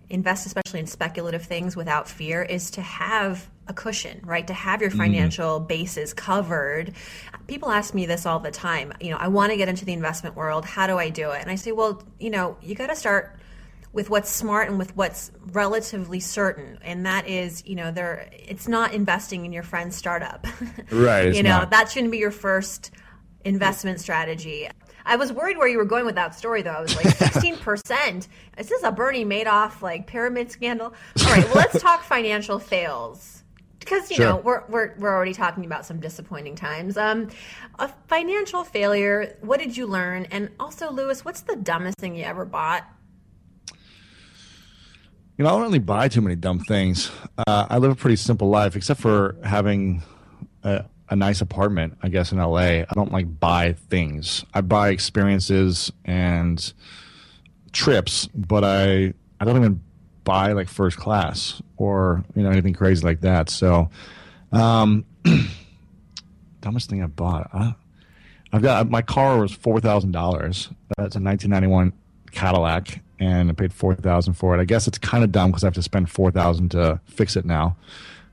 invest 0.09 0.45
especially 0.45 0.79
in 0.79 0.87
speculative 0.87 1.43
things 1.43 1.75
without 1.75 2.07
fear 2.07 2.41
is 2.41 2.71
to 2.71 2.81
have 2.81 3.49
a 3.67 3.73
cushion 3.73 4.19
right 4.23 4.47
to 4.47 4.53
have 4.53 4.81
your 4.81 4.89
mm-hmm. 4.89 4.99
financial 4.99 5.61
mm. 5.61 5.67
bases 5.67 6.13
covered 6.13 6.93
people 7.47 7.69
ask 7.69 7.93
me 7.93 8.05
this 8.05 8.25
all 8.25 8.39
the 8.39 8.51
time 8.51 8.93
you 8.99 9.09
know 9.09 9.17
i 9.17 9.27
want 9.27 9.51
to 9.51 9.57
get 9.57 9.69
into 9.69 9.85
the 9.85 9.93
investment 9.93 10.35
world 10.35 10.65
how 10.65 10.85
do 10.85 10.97
i 10.97 11.09
do 11.09 11.31
it 11.31 11.41
and 11.41 11.49
i 11.49 11.55
say 11.55 11.71
well 11.71 12.03
you 12.19 12.29
know 12.29 12.57
you 12.61 12.75
got 12.75 12.87
to 12.87 12.95
start 12.95 13.39
with 13.93 14.09
what's 14.09 14.29
smart 14.29 14.67
and 14.67 14.77
with 14.77 14.95
what's 14.97 15.31
relatively 15.51 16.19
certain 16.19 16.77
and 16.81 17.05
that 17.05 17.27
is 17.27 17.65
you 17.65 17.75
know 17.75 17.91
there 17.91 18.27
it's 18.33 18.67
not 18.67 18.93
investing 18.93 19.45
in 19.45 19.53
your 19.53 19.63
friend's 19.63 19.95
startup 19.95 20.45
right 20.91 21.33
you 21.33 21.43
know 21.43 21.59
not. 21.59 21.69
that 21.69 21.89
shouldn't 21.89 22.11
be 22.11 22.17
your 22.17 22.31
first 22.31 22.91
investment 23.45 23.99
strategy 23.99 24.67
I 25.05 25.15
was 25.15 25.31
worried 25.33 25.57
where 25.57 25.67
you 25.67 25.77
were 25.77 25.85
going 25.85 26.05
with 26.05 26.15
that 26.15 26.35
story, 26.35 26.61
though. 26.61 26.71
I 26.71 26.81
was 26.81 26.95
like, 26.95 27.05
16%. 27.17 28.27
Is 28.57 28.69
this 28.69 28.83
a 28.83 28.91
Bernie 28.91 29.25
Madoff 29.25 29.81
like 29.81 30.07
pyramid 30.07 30.51
scandal? 30.51 30.93
All 31.25 31.25
right, 31.25 31.43
well, 31.45 31.55
let's 31.55 31.81
talk 31.81 32.03
financial 32.03 32.59
fails 32.59 33.43
because 33.79 34.09
you 34.09 34.15
sure. 34.15 34.25
know 34.25 34.37
we're, 34.37 34.63
we're 34.69 34.93
we're 34.97 35.13
already 35.13 35.33
talking 35.33 35.65
about 35.65 35.85
some 35.85 35.99
disappointing 35.99 36.55
times. 36.55 36.97
Um, 36.97 37.29
a 37.79 37.89
financial 38.07 38.63
failure. 38.63 39.37
What 39.41 39.59
did 39.59 39.75
you 39.75 39.87
learn? 39.87 40.25
And 40.31 40.49
also, 40.59 40.91
Lewis, 40.91 41.25
what's 41.25 41.41
the 41.41 41.55
dumbest 41.55 41.97
thing 41.97 42.15
you 42.15 42.23
ever 42.23 42.45
bought? 42.45 42.85
You 45.37 45.43
know, 45.43 45.49
I 45.49 45.53
don't 45.53 45.61
really 45.63 45.79
buy 45.79 46.07
too 46.09 46.21
many 46.21 46.35
dumb 46.35 46.59
things. 46.59 47.11
Uh, 47.47 47.65
I 47.69 47.79
live 47.79 47.91
a 47.91 47.95
pretty 47.95 48.17
simple 48.17 48.49
life, 48.49 48.75
except 48.75 49.01
for 49.01 49.35
having 49.43 50.03
a, 50.63 50.85
a 51.13 51.15
nice 51.15 51.41
apartment, 51.41 51.95
I 52.01 52.09
guess, 52.09 52.31
in 52.31 52.39
LA. 52.39 52.57
I 52.57 52.87
don't 52.95 53.11
like 53.11 53.39
buy 53.39 53.73
things. 53.73 54.43
I 54.51 54.61
buy 54.61 54.89
experiences 54.89 55.91
and 56.03 56.73
trips, 57.71 58.27
but 58.33 58.63
I 58.63 59.13
I 59.39 59.45
don't 59.45 59.55
even 59.57 59.79
buy 60.23 60.53
like 60.53 60.67
first 60.67 60.97
class 60.97 61.61
or 61.77 62.23
you 62.35 62.41
know 62.41 62.49
anything 62.49 62.73
crazy 62.73 63.05
like 63.05 63.21
that. 63.21 63.51
So, 63.51 63.91
um, 64.51 65.05
dumbest 66.61 66.89
thing 66.89 67.03
I 67.03 67.07
bought. 67.07 67.47
I, 67.53 67.75
I've 68.51 68.63
got 68.63 68.89
my 68.89 69.03
car 69.03 69.37
was 69.39 69.53
four 69.53 69.79
thousand 69.79 70.13
dollars. 70.13 70.69
That's 70.97 71.15
a 71.15 71.21
1991 71.21 71.93
Cadillac, 72.31 73.01
and 73.19 73.51
I 73.51 73.53
paid 73.53 73.71
four 73.71 73.93
thousand 73.93 74.33
for 74.33 74.57
it. 74.57 74.61
I 74.61 74.65
guess 74.65 74.87
it's 74.87 74.97
kind 74.97 75.23
of 75.23 75.31
dumb 75.31 75.51
because 75.51 75.63
I 75.63 75.67
have 75.67 75.75
to 75.75 75.83
spend 75.83 76.09
four 76.09 76.31
thousand 76.31 76.69
to 76.71 76.99
fix 77.05 77.35
it 77.35 77.45
now 77.45 77.77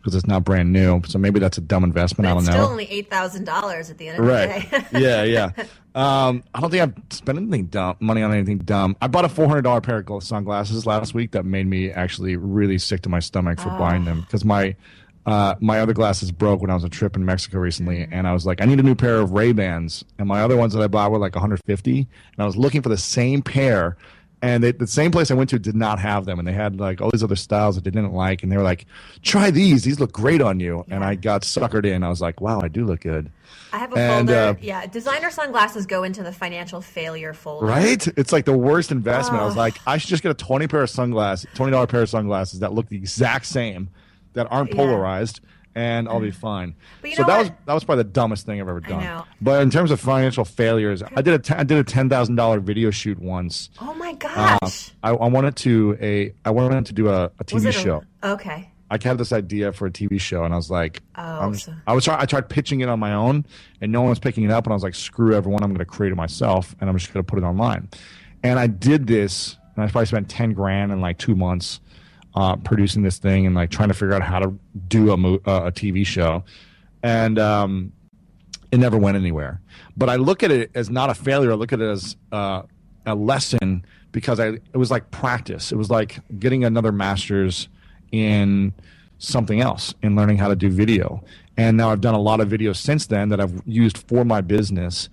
because 0.01 0.15
it's 0.15 0.27
not 0.27 0.45
brand 0.45 0.73
new. 0.73 1.03
So 1.07 1.19
maybe 1.19 1.41
that's 1.41 1.59
a 1.59 1.61
dumb 1.61 1.85
investment. 1.85 2.27
But 2.27 2.31
I 2.31 2.35
don't 2.35 2.45
know. 2.47 2.53
Still 2.53 2.67
only 2.67 2.91
eight 2.91 3.11
thousand 3.11 3.45
dollars 3.45 3.91
at 3.91 3.99
the 3.99 4.09
end 4.09 4.19
of 4.19 4.27
right. 4.27 4.71
the 4.71 4.79
day. 4.79 4.87
yeah, 5.01 5.23
yeah. 5.25 5.65
Um, 5.95 6.43
I 6.55 6.61
don't 6.61 6.71
think 6.71 6.83
I've 6.83 7.13
spent 7.13 7.39
anything 7.39 7.67
dumb 7.67 7.97
money 8.01 8.23
on 8.23 8.33
anything 8.33 8.59
dumb. 8.59 8.97
I 9.01 9.09
bought 9.09 9.25
a 9.25 9.29
four 9.29 9.47
hundred 9.47 9.63
dollar 9.63 9.81
pair 9.81 9.99
of 9.99 10.25
sunglasses 10.25 10.87
last 10.87 11.15
week 11.15 11.33
that 11.33 11.45
made 11.45 11.67
me 11.67 11.91
actually 11.91 12.37
really 12.37 12.79
sick 12.79 13.03
to 13.03 13.09
my 13.09 13.21
stomach 13.21 13.61
for 13.61 13.71
oh. 13.71 13.79
buying 13.79 14.05
them 14.05 14.23
because 14.23 14.45
my 14.45 14.75
uh, 15.27 15.55
my 15.61 15.81
other 15.81 15.93
glasses 15.93 16.33
broke 16.33 16.61
when 16.61 16.71
I 16.71 16.75
was 16.75 16.85
a 16.85 16.89
trip 16.89 17.15
in 17.15 17.25
Mexico 17.25 17.59
recently, 17.59 17.99
mm. 17.99 18.09
and 18.11 18.27
I 18.27 18.33
was 18.33 18.47
like, 18.47 18.63
I 18.63 18.65
need 18.65 18.81
a 18.81 18.83
new 18.83 18.95
pair 18.95 19.21
of 19.21 19.33
Ray 19.33 19.53
Bans, 19.53 20.05
and 20.19 20.27
my 20.27 20.41
other 20.43 20.57
ones 20.57 20.73
that 20.73 20.83
I 20.83 20.87
bought 20.87 21.11
were 21.11 21.19
like 21.19 21.35
150, 21.35 21.99
and 21.99 22.09
I 22.39 22.45
was 22.45 22.57
looking 22.57 22.83
for 22.83 22.89
the 22.89 22.97
same 22.97 23.43
pair 23.43 23.97
and 24.43 24.63
they, 24.63 24.73
the 24.73 24.87
same 24.87 25.11
place 25.11 25.31
I 25.31 25.35
went 25.35 25.51
to 25.51 25.59
did 25.59 25.77
not 25.77 25.99
have 25.99 26.25
them, 26.25 26.39
and 26.39 26.49
they 26.49 26.53
had 26.53 26.81
like 26.81 27.01
all 27.01 27.11
these 27.11 27.23
other 27.23 27.37
styles 27.37 27.75
that 27.75 27.85
they 27.85 27.91
didn't 27.91 28.13
like, 28.13 28.43
and 28.43 28.51
they 28.51 28.57
were 28.57 28.63
like, 28.63 28.87
"Try 29.23 29.51
these; 29.51 29.85
these 29.85 30.01
look 30.01 30.13
great 30.13 30.41
on 30.41 30.61
you." 30.61 30.85
Yeah. 30.89 30.97
And 30.97 31.05
I 31.05 31.15
got 31.15 31.43
suckered 31.43 31.85
in. 31.85 32.03
I 32.03 32.09
was 32.09 32.21
like, 32.21 32.41
"Wow, 32.41 32.61
I 32.63 32.69
do 32.69 32.85
look 32.85 33.01
good." 33.01 33.31
I 33.73 33.79
have 33.79 33.93
a 33.93 33.97
and, 33.97 34.29
folder. 34.29 34.41
Uh, 34.41 34.55
yeah, 34.61 34.87
designer 34.87 35.31
sunglasses 35.31 35.87
go 35.87 36.03
into 36.03 36.23
the 36.23 36.33
financial 36.33 36.81
failure 36.81 37.35
folder. 37.35 37.67
Right? 37.67 38.07
It's 38.17 38.33
like 38.33 38.45
the 38.45 38.57
worst 38.57 38.91
investment. 38.91 39.41
Oh. 39.41 39.45
I 39.45 39.47
was 39.47 39.57
like, 39.57 39.79
I 39.87 39.99
should 39.99 40.11
just 40.11 40.23
get 40.23 40.31
a 40.31 40.35
twenty 40.35 40.67
pair 40.67 40.83
of 40.83 40.91
sunglasses, 40.91 41.49
twenty 41.55 41.73
dollar 41.73 41.87
pair 41.87 42.03
of 42.03 42.09
sunglasses 42.09 42.61
that 42.61 42.73
look 42.73 42.89
the 42.89 42.97
exact 42.97 43.47
same, 43.47 43.91
that 44.33 44.47
aren't 44.51 44.71
polarized. 44.71 45.41
Yeah 45.43 45.49
and 45.75 46.09
I'll 46.09 46.21
be 46.21 46.31
fine. 46.31 46.75
so 47.03 47.23
that 47.23 47.29
what? 47.29 47.39
was 47.39 47.51
that 47.67 47.75
was 47.75 47.85
probably 47.85 48.05
the 48.05 48.11
dumbest 48.11 48.47
thing 48.47 48.61
I've 48.61 48.69
ever 48.69 48.81
done. 48.81 49.25
But 49.41 49.63
in 49.63 49.71
terms 49.71 49.91
of 49.91 50.01
financial 50.01 50.45
failures, 50.45 51.03
I 51.03 51.23
did 51.23 51.35
a 51.35 51.39
t- 51.39 51.55
I 51.55 51.65
did 51.65 51.79
a 51.79 51.85
ten 51.85 52.09
thousand 52.09 52.37
dollar 52.37 52.61
video 52.61 52.91
shoot 52.91 53.19
once. 53.19 53.71
Oh 53.81 53.95
my 53.95 54.15
gosh! 54.15 54.91
Uh, 55.03 55.07
I, 55.07 55.11
I, 55.11 55.29
wanted 55.29 55.57
to 55.57 55.97
a 56.01 56.33
I 56.45 56.51
wanted 56.51 56.87
to 56.87 56.93
do 56.93 57.09
a, 57.09 57.25
a 57.39 57.45
TV 57.45 57.73
show. 57.73 58.03
A, 58.23 58.33
okay. 58.33 58.71
I 58.93 58.99
had 59.01 59.19
this 59.19 59.33
idea 59.33 59.71
for 59.73 59.87
a 59.87 59.91
TV 59.91 60.21
show, 60.21 60.43
and 60.43 60.53
I 60.53 60.57
was 60.57 60.69
like, 60.69 61.01
oh, 61.15 61.53
so. 61.53 61.73
I 61.87 61.93
was 61.93 62.05
try, 62.05 62.21
I 62.21 62.27
tried 62.27 62.49
pitching 62.49 62.81
it 62.81 62.89
on 62.89 62.99
my 62.99 63.15
own, 63.15 63.47
and 63.81 63.93
no 63.93 64.01
one 64.01 64.11
was 64.11 64.19
picking 64.19 64.43
it 64.43 64.51
up, 64.51 64.65
and 64.65 64.73
I 64.73 64.75
was 64.75 64.83
like, 64.83 64.97
screw 64.97 65.33
everyone, 65.33 65.63
I'm 65.63 65.71
going 65.71 65.79
to 65.79 65.85
create 65.85 66.11
it 66.11 66.17
myself, 66.17 66.75
and 66.81 66.91
I'm 66.91 66.99
just 66.99 67.13
going 67.13 67.25
to 67.25 67.31
put 67.31 67.39
it 67.39 67.45
online. 67.45 67.89
And 68.43 68.59
I 68.59 68.67
did 68.67 69.07
this, 69.07 69.57
and 69.77 69.85
I 69.85 69.89
probably 69.89 70.07
spent 70.07 70.29
ten 70.29 70.55
grand 70.55 70.91
in 70.91 71.01
like 71.01 71.19
two 71.19 71.37
months 71.37 71.79
uh, 72.35 72.57
producing 72.57 73.03
this 73.03 73.19
thing 73.19 73.47
and 73.47 73.55
like 73.55 73.71
trying 73.71 73.89
to 73.89 73.95
figure 73.95 74.15
out 74.15 74.23
how 74.23 74.39
to 74.39 74.55
do 74.89 75.13
a, 75.13 75.17
mo- 75.17 75.41
uh, 75.47 75.63
a 75.67 75.73
TV 75.73 76.07
show, 76.07 76.45
and 77.03 77.39
um, 77.39 77.93
it 78.71 78.79
never 78.79 78.97
went 78.97 79.17
anywhere. 79.17 79.61
But 79.97 80.09
I 80.09 80.17
look 80.17 80.43
at 80.43 80.51
it 80.51 80.71
as 80.75 80.91
not 80.91 81.11
a 81.11 81.15
failure. 81.15 81.53
I 81.53 81.55
look 81.55 81.73
at 81.73 81.81
it 81.81 81.89
as 81.89 82.17
uh, 82.33 82.63
a 83.07 83.15
lesson 83.15 83.85
because 84.13 84.41
I 84.41 84.49
it 84.49 84.77
was 84.77 84.91
like 84.91 85.11
practice. 85.11 85.73
It 85.73 85.77
was 85.77 85.91
like 85.91 86.21
getting 86.39 86.65
another 86.65 86.93
master's 86.93 87.69
in 88.13 88.73
something 89.19 89.61
else 89.61 89.95
in 90.03 90.17
learning 90.17 90.39
how 90.39 90.49
to 90.49 90.57
do 90.57 90.71
video. 90.71 91.23
And 91.57 91.77
now 91.77 91.91
I've 91.91 92.01
done 92.01 92.15
a 92.15 92.21
lot 92.21 92.41
of 92.41 92.49
videos 92.49 92.77
since 92.77 93.07
then 93.07 93.29
that 93.29 93.41
I've 93.41 93.63
used 93.67 93.99
for 93.99 94.25
my 94.25 94.41
business, 94.41 95.09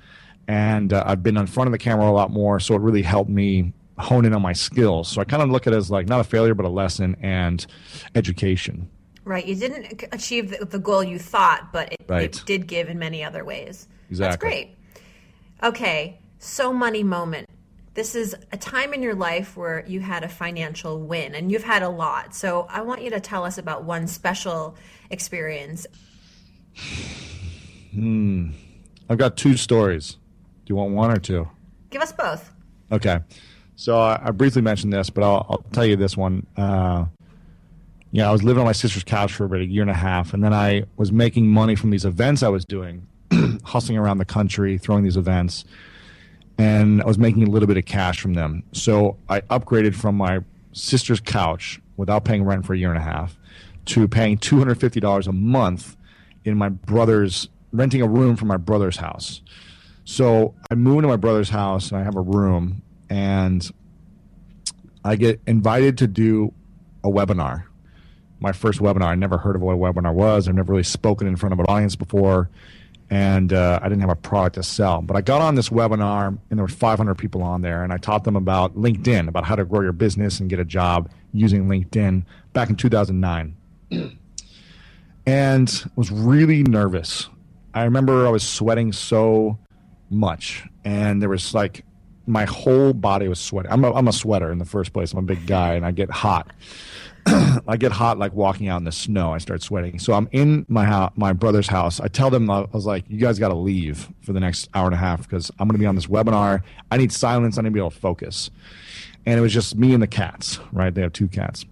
and 0.47 0.93
uh, 0.93 1.03
I've 1.05 1.23
been 1.23 1.37
in 1.37 1.47
front 1.47 1.67
of 1.67 1.71
the 1.71 1.77
camera 1.77 2.09
a 2.09 2.11
lot 2.11 2.31
more. 2.31 2.59
So 2.59 2.75
it 2.75 2.81
really 2.81 3.01
helped 3.01 3.29
me 3.29 3.73
hone 3.99 4.25
in 4.25 4.33
on 4.33 4.41
my 4.41 4.53
skills. 4.53 5.07
So 5.07 5.21
I 5.21 5.25
kind 5.25 5.41
of 5.41 5.49
look 5.49 5.67
at 5.67 5.73
it 5.73 5.77
as 5.77 5.89
like 5.89 6.07
not 6.07 6.19
a 6.19 6.23
failure, 6.23 6.53
but 6.53 6.65
a 6.65 6.69
lesson 6.69 7.15
and 7.21 7.65
education. 8.15 8.89
Right. 9.23 9.45
You 9.45 9.55
didn't 9.55 10.05
achieve 10.11 10.55
the, 10.69 10.79
goal 10.79 11.03
you 11.03 11.19
thought, 11.19 11.73
but 11.73 11.91
it, 11.91 12.05
right. 12.07 12.23
it, 12.23 12.43
did 12.45 12.65
give 12.67 12.87
in 12.87 12.97
many 12.97 13.23
other 13.23 13.43
ways. 13.43 13.87
Exactly. 14.09 14.27
That's 14.27 14.37
great. 14.37 14.75
Okay. 15.63 16.19
So 16.39 16.71
money 16.71 17.03
moment. 17.03 17.49
this 17.93 18.15
is 18.15 18.35
a 18.51 18.57
time 18.57 18.93
in 18.93 19.01
your 19.01 19.15
life 19.15 19.57
where 19.57 19.83
you 19.87 19.99
had 19.99 20.23
a 20.23 20.29
financial 20.29 21.01
win 21.01 21.35
and 21.35 21.51
you've 21.51 21.63
had 21.63 21.81
a 21.81 21.89
lot. 21.89 22.35
So 22.35 22.67
I 22.69 22.81
want 22.81 23.01
you 23.01 23.09
to 23.09 23.19
tell 23.19 23.43
us 23.43 23.57
about 23.57 23.83
one 23.83 24.07
special 24.07 24.77
experience. 25.09 25.87
Hmm. 27.93 28.51
I've 29.09 29.17
got 29.17 29.35
two 29.35 29.57
stories. 29.57 30.17
Do 30.65 30.71
you 30.71 30.75
want 30.75 30.93
one 30.93 31.11
or 31.11 31.17
two? 31.17 31.49
Give 31.89 32.01
us 32.01 32.11
both. 32.11 32.51
Okay. 32.91 33.19
So 33.77 33.97
I, 33.97 34.19
I 34.21 34.31
briefly 34.31 34.61
mentioned 34.61 34.91
this, 34.91 35.09
but 35.09 35.23
I'll, 35.23 35.45
I'll 35.49 35.65
tell 35.71 35.85
you 35.85 35.95
this 35.95 36.17
one. 36.17 36.45
Uh, 36.57 37.05
yeah, 38.11 38.27
I 38.27 38.31
was 38.33 38.43
living 38.43 38.59
on 38.59 38.65
my 38.65 38.73
sister's 38.73 39.05
couch 39.05 39.33
for 39.33 39.45
about 39.45 39.61
a 39.61 39.65
year 39.65 39.81
and 39.83 39.91
a 39.91 39.95
half, 39.95 40.33
and 40.33 40.43
then 40.43 40.53
I 40.53 40.83
was 40.97 41.13
making 41.13 41.47
money 41.47 41.75
from 41.75 41.91
these 41.91 42.03
events 42.03 42.43
I 42.43 42.49
was 42.49 42.65
doing, 42.65 43.07
hustling 43.63 43.97
around 43.97 44.17
the 44.17 44.25
country, 44.25 44.77
throwing 44.77 45.05
these 45.05 45.15
events 45.15 45.63
and 46.57 47.01
I 47.01 47.05
was 47.05 47.17
making 47.17 47.43
a 47.43 47.49
little 47.49 47.67
bit 47.67 47.77
of 47.77 47.85
cash 47.85 48.19
from 48.19 48.33
them. 48.33 48.63
So 48.71 49.17
I 49.29 49.41
upgraded 49.41 49.95
from 49.95 50.15
my 50.15 50.39
sister's 50.71 51.19
couch 51.19 51.79
without 51.97 52.25
paying 52.25 52.43
rent 52.43 52.65
for 52.65 52.73
a 52.73 52.77
year 52.77 52.89
and 52.89 52.97
a 52.97 53.01
half 53.01 53.37
to 53.85 54.07
paying 54.07 54.37
$250 54.37 55.27
a 55.27 55.31
month 55.31 55.95
in 56.45 56.57
my 56.57 56.69
brother's 56.69 57.49
renting 57.71 58.01
a 58.01 58.07
room 58.07 58.35
for 58.35 58.45
my 58.45 58.57
brother's 58.57 58.97
house. 58.97 59.41
So 60.05 60.55
I 60.71 60.75
moved 60.75 60.97
into 60.97 61.09
my 61.09 61.15
brother's 61.15 61.49
house 61.49 61.91
and 61.91 61.99
I 61.99 62.03
have 62.03 62.15
a 62.15 62.21
room 62.21 62.81
and 63.09 63.69
I 65.03 65.15
get 65.15 65.41
invited 65.47 65.97
to 65.99 66.07
do 66.07 66.53
a 67.03 67.09
webinar. 67.09 67.63
My 68.39 68.51
first 68.51 68.79
webinar. 68.79 69.05
I 69.05 69.15
never 69.15 69.37
heard 69.37 69.55
of 69.55 69.61
what 69.61 69.73
a 69.73 69.77
webinar 69.77 70.13
was. 70.13 70.47
I've 70.47 70.55
never 70.55 70.73
really 70.73 70.83
spoken 70.83 71.27
in 71.27 71.35
front 71.35 71.53
of 71.53 71.59
an 71.59 71.65
audience 71.65 71.95
before 71.95 72.49
and 73.09 73.53
uh, 73.53 73.79
I 73.81 73.87
didn't 73.87 74.01
have 74.01 74.09
a 74.09 74.15
product 74.15 74.55
to 74.55 74.63
sell. 74.63 75.01
But 75.01 75.15
I 75.15 75.21
got 75.21 75.41
on 75.41 75.55
this 75.55 75.69
webinar, 75.69 76.27
and 76.27 76.59
there 76.59 76.63
were 76.63 76.67
500 76.67 77.15
people 77.15 77.41
on 77.41 77.61
there, 77.61 77.83
and 77.83 77.93
I 77.93 77.97
taught 77.97 78.23
them 78.23 78.35
about 78.35 78.75
LinkedIn, 78.75 79.27
about 79.27 79.45
how 79.45 79.55
to 79.55 79.65
grow 79.65 79.81
your 79.81 79.93
business 79.93 80.39
and 80.39 80.49
get 80.49 80.59
a 80.59 80.65
job 80.65 81.09
using 81.33 81.67
LinkedIn 81.67 82.23
back 82.53 82.69
in 82.69 82.75
2009. 82.75 83.55
and 85.25 85.91
was 85.95 86.11
really 86.11 86.63
nervous. 86.63 87.29
I 87.73 87.83
remember 87.83 88.27
I 88.27 88.29
was 88.29 88.43
sweating 88.43 88.91
so 88.91 89.57
much, 90.09 90.65
and 90.83 91.21
there 91.21 91.29
was 91.29 91.53
like 91.53 91.85
my 92.27 92.45
whole 92.45 92.93
body 92.93 93.27
was 93.27 93.39
sweating. 93.39 93.71
I'm 93.71 93.83
a, 93.83 93.93
I'm 93.93 94.07
a 94.07 94.13
sweater 94.13 94.51
in 94.51 94.59
the 94.59 94.65
first 94.65 94.93
place. 94.93 95.13
I'm 95.13 95.19
a 95.19 95.23
big 95.23 95.47
guy, 95.47 95.73
and 95.73 95.85
I 95.85 95.91
get 95.91 96.11
hot. 96.11 96.51
I 97.67 97.77
get 97.77 97.91
hot 97.91 98.17
like 98.17 98.33
walking 98.33 98.67
out 98.67 98.77
in 98.77 98.83
the 98.83 98.91
snow. 98.91 99.33
I 99.33 99.37
start 99.39 99.61
sweating. 99.61 99.99
So 99.99 100.13
I'm 100.13 100.29
in 100.31 100.65
my 100.69 100.85
house, 100.85 101.11
my 101.15 101.33
brother's 101.33 101.67
house. 101.67 101.99
I 101.99 102.07
tell 102.07 102.29
them 102.29 102.49
I 102.49 102.61
was 102.71 102.85
like, 102.85 103.05
"You 103.07 103.17
guys 103.17 103.39
got 103.39 103.49
to 103.49 103.55
leave 103.55 104.07
for 104.21 104.33
the 104.33 104.39
next 104.39 104.69
hour 104.73 104.85
and 104.85 104.93
a 104.93 104.97
half 104.97 105.23
because 105.23 105.49
I'm 105.57 105.67
going 105.67 105.75
to 105.75 105.79
be 105.79 105.85
on 105.85 105.95
this 105.95 106.07
webinar. 106.07 106.61
I 106.91 106.97
need 106.97 107.11
silence. 107.11 107.57
I 107.57 107.61
need 107.61 107.69
to 107.69 107.73
be 107.73 107.79
able 107.79 107.91
to 107.91 107.99
focus." 107.99 108.49
And 109.25 109.37
it 109.37 109.41
was 109.41 109.53
just 109.53 109.75
me 109.75 109.93
and 109.93 110.01
the 110.01 110.07
cats. 110.07 110.59
Right? 110.71 110.93
They 110.93 111.01
have 111.01 111.13
two 111.13 111.27
cats, 111.27 111.65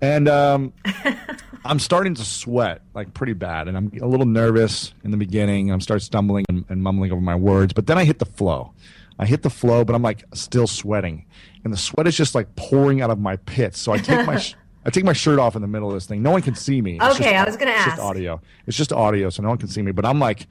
and 0.00 0.28
um, 0.28 0.72
I'm 1.64 1.78
starting 1.78 2.14
to 2.14 2.24
sweat 2.24 2.82
like 2.94 3.14
pretty 3.14 3.32
bad, 3.32 3.68
and 3.68 3.76
I'm 3.76 3.92
a 4.00 4.06
little 4.06 4.26
nervous 4.26 4.92
in 5.04 5.10
the 5.10 5.16
beginning. 5.16 5.70
I'm 5.70 5.80
start 5.80 6.02
stumbling 6.02 6.44
and, 6.48 6.64
and 6.68 6.82
mumbling 6.82 7.12
over 7.12 7.20
my 7.20 7.34
words, 7.34 7.72
but 7.72 7.86
then 7.86 7.98
I 7.98 8.04
hit 8.04 8.18
the 8.18 8.26
flow. 8.26 8.72
I 9.18 9.26
hit 9.26 9.42
the 9.42 9.50
flow, 9.50 9.84
but 9.84 9.94
I'm 9.94 10.02
like 10.02 10.24
still 10.34 10.66
sweating, 10.66 11.24
and 11.64 11.72
the 11.72 11.76
sweat 11.76 12.06
is 12.06 12.16
just 12.16 12.34
like 12.34 12.54
pouring 12.56 13.00
out 13.00 13.10
of 13.10 13.18
my 13.18 13.36
pits. 13.36 13.78
So 13.78 13.92
I 13.92 13.98
take 13.98 14.26
my 14.26 14.42
I 14.86 14.90
take 14.90 15.04
my 15.04 15.12
shirt 15.12 15.38
off 15.38 15.56
in 15.56 15.62
the 15.62 15.68
middle 15.68 15.88
of 15.88 15.94
this 15.94 16.06
thing. 16.06 16.22
No 16.22 16.30
one 16.30 16.42
can 16.42 16.54
see 16.54 16.80
me. 16.80 16.96
It's 16.96 17.04
okay, 17.16 17.32
just, 17.32 17.34
I 17.34 17.44
was 17.44 17.56
going 17.56 17.68
to 17.68 17.74
ask. 17.74 17.90
Just 17.90 18.00
audio. 18.00 18.40
It's 18.66 18.76
just 18.76 18.92
audio, 18.92 19.30
so 19.30 19.42
no 19.42 19.48
one 19.48 19.58
can 19.58 19.68
see 19.68 19.82
me. 19.82 19.90
But 19.90 20.04
I'm 20.04 20.20
like 20.20 20.46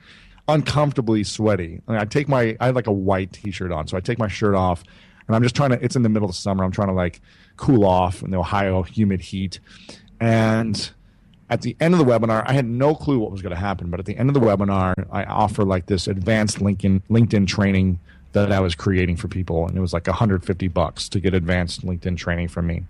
uncomfortably 0.48 1.24
sweaty. 1.24 1.82
I, 1.88 1.92
mean, 1.92 2.02
I 2.02 2.06
take 2.06 2.28
my 2.28 2.58
I 2.60 2.66
have 2.68 2.76
like 2.76 2.88
a 2.88 2.94
white 2.94 3.32
T-shirt 3.32 3.72
on, 3.72 3.88
so 3.88 3.96
I 3.98 4.02
take 4.02 4.20
my 4.20 4.28
shirt 4.28 4.56
off, 4.56 4.84
and 5.28 5.36
I'm 5.36 5.44
just 5.44 5.56
trying 5.56 5.70
to. 5.72 5.84
It's 5.84 5.96
in 5.96 6.04
the 6.04 6.10
middle 6.10 6.28
of 6.28 6.36
the 6.36 6.40
summer. 6.40 6.64
I'm 6.64 6.72
trying 6.72 6.90
to 6.90 6.94
like 6.94 7.22
cool 7.58 7.86
off 7.86 8.24
in 8.24 8.32
the 8.32 8.38
Ohio 8.38 8.84
humid 8.84 9.22
heat, 9.22 9.60
and 10.20 10.92
at 11.50 11.62
the 11.62 11.78
end 11.80 11.94
of 11.94 12.00
the 12.00 12.06
webinar, 12.06 12.44
I 12.46 12.54
had 12.54 12.66
no 12.66 12.96
clue 12.96 13.20
what 13.20 13.32
was 13.32 13.42
going 13.42 13.54
to 13.54 13.60
happen. 13.60 13.90
But 13.90 14.00
at 14.00 14.06
the 14.06 14.18
end 14.18 14.30
of 14.30 14.34
the 14.34 14.42
webinar, 14.42 14.94
I 15.12 15.24
offer 15.24 15.64
like 15.64 15.86
this 15.86 16.08
advanced 16.08 16.60
LinkedIn 16.60 17.04
LinkedIn 17.10 17.48
training 17.48 18.00
that 18.36 18.52
I 18.52 18.60
was 18.60 18.76
creating 18.76 19.16
for 19.16 19.28
people, 19.28 19.66
and 19.66 19.78
it 19.78 19.82
was 19.82 19.94
like 19.94 20.08
150 20.08 20.68
bucks 20.68 21.10
to 21.10 21.20
get 21.20 21.34
advanced 21.34 21.86
LinkedIn 21.86 22.18
training 22.18 22.50
from 22.50 22.68
me. 22.68 22.84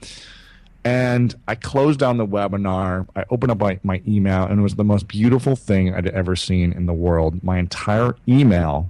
And 0.83 1.33
I 1.47 1.55
closed 1.55 1.99
down 1.99 2.17
the 2.17 2.27
webinar. 2.27 3.07
I 3.15 3.25
opened 3.29 3.51
up 3.51 3.59
my, 3.59 3.79
my 3.83 4.01
email, 4.07 4.43
and 4.43 4.59
it 4.59 4.63
was 4.63 4.75
the 4.75 4.83
most 4.83 5.07
beautiful 5.07 5.55
thing 5.55 5.93
I'd 5.93 6.07
ever 6.07 6.35
seen 6.35 6.73
in 6.73 6.87
the 6.87 6.93
world. 6.93 7.43
My 7.43 7.59
entire 7.59 8.15
email 8.27 8.89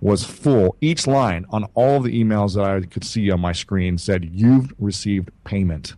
was 0.00 0.24
full. 0.24 0.76
Each 0.80 1.06
line 1.06 1.46
on 1.50 1.64
all 1.74 2.00
the 2.00 2.12
emails 2.20 2.56
that 2.56 2.64
I 2.64 2.80
could 2.80 3.04
see 3.04 3.30
on 3.30 3.40
my 3.40 3.52
screen 3.52 3.96
said, 3.96 4.24
You've 4.24 4.72
received 4.78 5.30
payment. 5.44 5.94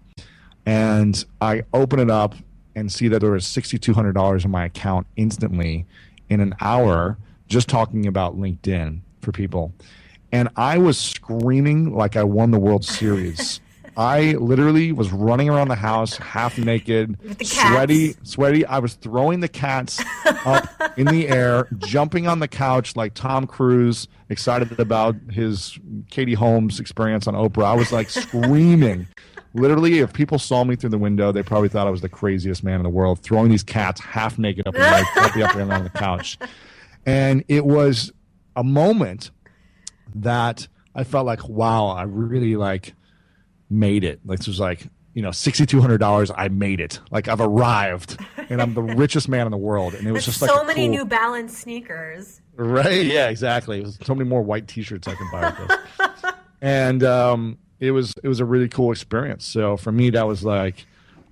And 0.66 1.24
I 1.40 1.64
open 1.72 1.98
it 1.98 2.10
up 2.10 2.34
and 2.74 2.92
see 2.92 3.08
that 3.08 3.20
there 3.20 3.30
was 3.30 3.44
$6,200 3.44 4.44
in 4.44 4.50
my 4.50 4.66
account 4.66 5.06
instantly 5.16 5.86
in 6.28 6.40
an 6.40 6.54
hour 6.60 7.16
just 7.48 7.68
talking 7.68 8.06
about 8.06 8.38
LinkedIn 8.38 9.00
for 9.24 9.32
people. 9.32 9.72
And 10.32 10.48
I 10.56 10.78
was 10.78 10.98
screaming 10.98 11.94
like 11.94 12.16
I 12.16 12.24
won 12.24 12.50
the 12.50 12.58
World 12.58 12.84
Series. 12.84 13.60
I 13.96 14.32
literally 14.32 14.90
was 14.92 15.12
running 15.12 15.48
around 15.48 15.68
the 15.68 15.76
house 15.76 16.16
half 16.16 16.58
naked, 16.58 17.16
sweaty, 17.46 18.16
sweaty. 18.24 18.66
I 18.66 18.80
was 18.80 18.94
throwing 18.94 19.40
the 19.40 19.48
cats 19.48 20.02
up 20.44 20.68
in 20.96 21.06
the 21.06 21.28
air, 21.28 21.68
jumping 21.78 22.26
on 22.26 22.40
the 22.40 22.48
couch 22.48 22.96
like 22.96 23.14
Tom 23.14 23.46
Cruise, 23.46 24.08
excited 24.28 24.78
about 24.80 25.14
his 25.30 25.78
Katie 26.10 26.34
Holmes 26.34 26.80
experience 26.80 27.28
on 27.28 27.34
Oprah. 27.34 27.66
I 27.66 27.74
was 27.74 27.92
like 27.92 28.10
screaming. 28.10 29.06
Literally, 29.54 30.00
if 30.00 30.12
people 30.12 30.40
saw 30.40 30.64
me 30.64 30.74
through 30.74 30.90
the 30.90 30.98
window, 30.98 31.30
they 31.30 31.44
probably 31.44 31.68
thought 31.68 31.86
I 31.86 31.90
was 31.90 32.00
the 32.00 32.08
craziest 32.08 32.64
man 32.64 32.76
in 32.76 32.82
the 32.82 32.90
world, 32.90 33.20
throwing 33.20 33.50
these 33.50 33.62
cats 33.62 34.00
half 34.00 34.36
naked 34.36 34.66
up 34.66 34.74
in 34.74 34.80
the, 34.80 35.22
up 35.22 35.32
the 35.54 35.60
end 35.60 35.72
on 35.72 35.84
the 35.84 35.90
couch. 35.90 36.36
And 37.06 37.44
it 37.46 37.64
was 37.64 38.12
a 38.56 38.64
moment 38.64 39.30
that 40.14 40.68
I 40.94 41.04
felt 41.04 41.26
like, 41.26 41.48
wow, 41.48 41.88
I 41.88 42.04
really 42.04 42.56
like 42.56 42.94
made 43.70 44.04
it. 44.04 44.20
Like 44.24 44.38
this 44.38 44.48
was 44.48 44.60
like 44.60 44.86
you 45.14 45.22
know 45.22 45.30
sixty 45.30 45.66
two 45.66 45.80
hundred 45.80 45.98
dollars. 45.98 46.30
I 46.36 46.48
made 46.48 46.80
it. 46.80 47.00
Like 47.10 47.28
I've 47.28 47.40
arrived, 47.40 48.18
and 48.48 48.60
I'm 48.60 48.74
the 48.74 48.82
richest 48.82 49.28
man 49.28 49.46
in 49.46 49.50
the 49.50 49.58
world. 49.58 49.94
And 49.94 50.06
it 50.06 50.12
was 50.12 50.24
just 50.24 50.40
like 50.42 50.50
so 50.50 50.64
many 50.64 50.82
cool... 50.82 50.90
New 50.90 51.04
Balance 51.04 51.56
sneakers. 51.56 52.40
Right? 52.56 53.04
Yeah, 53.04 53.28
exactly. 53.28 53.80
It 53.80 53.84
was 53.84 53.98
so 54.02 54.14
many 54.14 54.28
more 54.28 54.42
white 54.42 54.68
T-shirts 54.68 55.08
I 55.08 55.14
can 55.14 55.28
buy 55.32 55.54
with 55.58 55.68
this. 55.68 56.32
and 56.60 57.02
um, 57.02 57.58
it 57.80 57.90
was 57.90 58.14
it 58.22 58.28
was 58.28 58.40
a 58.40 58.44
really 58.44 58.68
cool 58.68 58.92
experience. 58.92 59.44
So 59.44 59.76
for 59.76 59.92
me, 59.92 60.10
that 60.10 60.26
was 60.26 60.44
like 60.44 60.86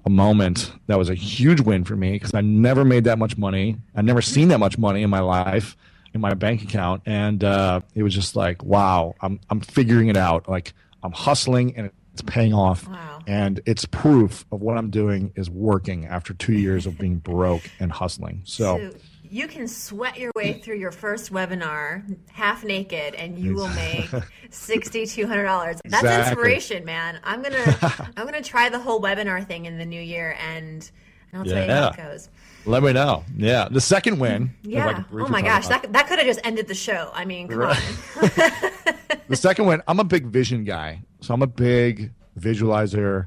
a 0.04 0.11
moment 0.11 0.72
that 0.88 0.98
was 0.98 1.08
a 1.08 1.14
huge 1.14 1.61
win 1.61 1.85
for 1.85 1.94
me 1.94 2.12
because 2.12 2.35
I 2.35 2.40
never 2.40 2.85
made 2.85 3.04
that 3.04 3.18
much 3.18 3.38
money. 3.38 3.76
I 3.94 4.02
never 4.02 4.20
seen 4.20 4.48
that 4.48 4.58
much 4.58 4.78
money 4.78 5.02
in 5.02 5.11
my 5.11 5.20
life 5.20 5.76
in 6.14 6.20
my 6.20 6.35
bank 6.35 6.62
account, 6.62 7.03
and 7.07 7.42
uh, 7.42 7.81
it 7.94 8.03
was 8.03 8.14
just 8.14 8.37
like, 8.37 8.62
wow, 8.62 9.14
I'm 9.20 9.40
I'm 9.51 9.61
figuring 9.61 10.09
it 10.09 10.16
out. 10.16 10.48
Like 10.48 10.75
I'm 11.03 11.12
hustling, 11.12 11.77
and 11.77 11.90
it's 12.12 12.22
paying 12.22 12.53
off. 12.53 12.87
Wow. 12.87 13.20
And 13.27 13.61
it's 13.66 13.85
proof 13.85 14.44
of 14.53 14.61
what 14.61 14.77
I'm 14.77 14.90
doing 14.90 15.33
is 15.37 15.48
working 15.48 16.07
after 16.07 16.35
two 16.35 16.55
years 16.55 16.87
of 16.87 16.98
being 16.98 17.16
broke 17.16 17.62
and 17.79 17.90
hustling. 17.90 18.42
So, 18.44 18.90
so 18.90 18.98
you 19.22 19.48
can 19.48 19.66
sweat 19.66 20.18
your 20.18 20.31
way 20.37 20.55
through 20.55 20.77
your 20.77 20.92
first 20.92 21.33
webinar 21.33 22.05
half 22.31 22.64
naked 22.64 23.14
and 23.14 23.38
you 23.38 23.55
will 23.55 23.68
make 23.68 24.11
sixty 24.51 25.07
two 25.07 25.27
hundred 25.27 25.44
dollars. 25.44 25.81
That's 25.85 26.03
exactly. 26.03 26.33
inspiration, 26.33 26.85
man. 26.85 27.18
I'm 27.25 27.42
gonna 27.42 27.77
I'm 28.16 28.27
gonna 28.27 28.42
try 28.42 28.68
the 28.68 28.79
whole 28.79 29.01
webinar 29.01 29.46
thing 29.46 29.64
in 29.64 29.79
the 29.79 29.87
new 29.87 30.01
year 30.01 30.37
and 30.38 30.88
I'll 31.33 31.46
yeah. 31.46 31.55
tell 31.55 31.64
you 31.64 31.72
how 31.72 31.88
it 31.88 31.96
goes. 31.96 32.29
Let 32.64 32.83
me 32.83 32.92
know. 32.92 33.25
Yeah, 33.37 33.68
the 33.70 33.81
second 33.81 34.18
win. 34.18 34.55
Yeah. 34.62 35.05
Oh 35.12 35.29
my 35.29 35.42
gosh, 35.42 35.66
that 35.68 35.92
that 35.92 36.07
could 36.07 36.18
have 36.18 36.27
just 36.27 36.40
ended 36.44 36.68
the 36.68 36.75
show. 36.75 37.11
I 37.12 37.25
mean, 37.25 37.48
come 37.48 37.59
right. 37.59 37.77
on. 37.77 38.94
the 39.29 39.37
second 39.37 39.66
win. 39.66 39.83
I'm 39.88 39.98
a 39.98 40.05
big 40.05 40.27
vision 40.27 40.64
guy, 40.64 41.03
so 41.20 41.35
I'm 41.35 41.42
a 41.42 41.46
big 41.46 42.12
visualizer. 42.38 43.27